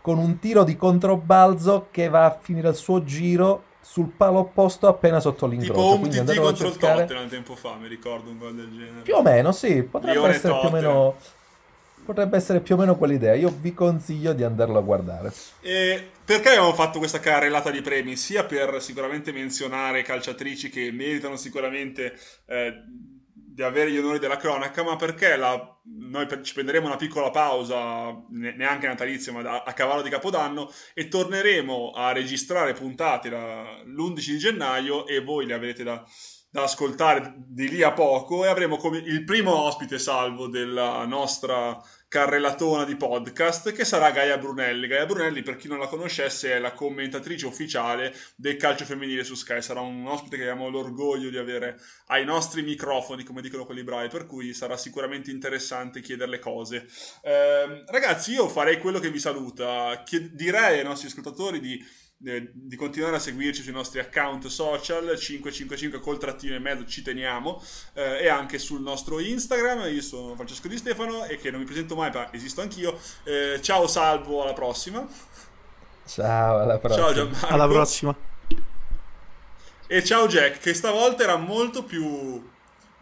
[0.00, 4.88] con un tiro di controbalzo che va a finire il suo giro sul palo opposto
[4.88, 6.02] appena sotto l'incrocio.
[6.02, 7.02] Tipo un TT contro cercare...
[7.02, 9.02] il Tottenham tempo fa, mi ricordo un gol del genere.
[9.02, 10.78] Più o meno, sì, potrebbe Lione essere Tottenham.
[10.78, 11.16] più o meno
[12.04, 13.34] Potrebbe essere più o meno quell'idea.
[13.34, 15.32] Io vi consiglio di andarlo a guardare.
[15.62, 18.14] E perché abbiamo fatto questa carrellata di premi?
[18.14, 22.14] Sia per sicuramente menzionare calciatrici che meritano sicuramente
[22.44, 22.82] eh,
[23.54, 25.78] di avere gli onori della cronaca, ma perché la,
[26.10, 31.06] noi ci prenderemo una piccola pausa, neanche natalizia, ma a, a, cavallo di Capodanno, e
[31.06, 36.04] torneremo a registrare puntate la, l'11 di gennaio e voi le avrete da
[36.54, 41.76] da ascoltare di lì a poco e avremo come il primo ospite salvo della nostra
[42.14, 44.86] carrelatona di podcast che sarà Gaia Brunelli.
[44.86, 49.34] Gaia Brunelli, per chi non la conoscesse, è la commentatrice ufficiale del calcio femminile su
[49.34, 49.60] Sky.
[49.60, 54.06] Sarà un ospite che abbiamo l'orgoglio di avere ai nostri microfoni, come dicono quelli bravi,
[54.06, 56.86] per cui sarà sicuramente interessante chiederle cose.
[57.24, 60.00] Eh, ragazzi, io farei quello che vi saluta.
[60.04, 61.84] Chied- direi ai nostri ascoltatori di
[62.24, 67.02] eh, di continuare a seguirci sui nostri account social 555 col trattino e mezzo ci
[67.02, 67.62] teniamo
[67.94, 69.92] eh, e anche sul nostro Instagram.
[69.92, 72.98] Io sono Francesco Di Stefano e che non mi presento mai ma esisto anch'io.
[73.24, 75.06] Eh, ciao Salvo alla prossima.
[76.06, 77.04] Ciao alla prossima.
[77.06, 77.46] Ciao Gianmarco.
[77.46, 78.16] Alla prossima.
[79.86, 82.52] E ciao Jack che stavolta era molto più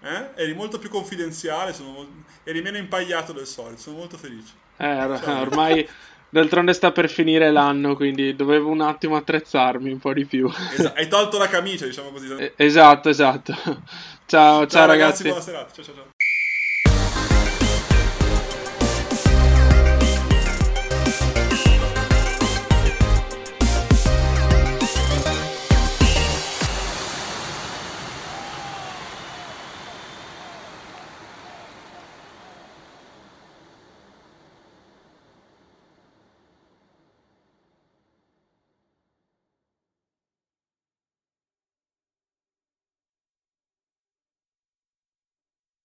[0.02, 0.30] eh?
[0.34, 2.24] eri molto più confidenziale sono...
[2.42, 4.54] eri meno impagliato del solito sono molto felice.
[4.76, 5.88] Eh, ormai
[6.33, 10.51] D'altronde sta per finire l'anno, quindi dovevo un attimo attrezzarmi un po' di più.
[10.72, 12.53] Esatto, hai tolto la camicia, diciamo così.
[12.57, 13.53] esatto, esatto.
[14.24, 15.22] Ciao, ciao, ciao ragazzi, ragazzi.
[15.24, 15.72] Buona serata.
[15.74, 16.11] Ciao, ciao, ciao.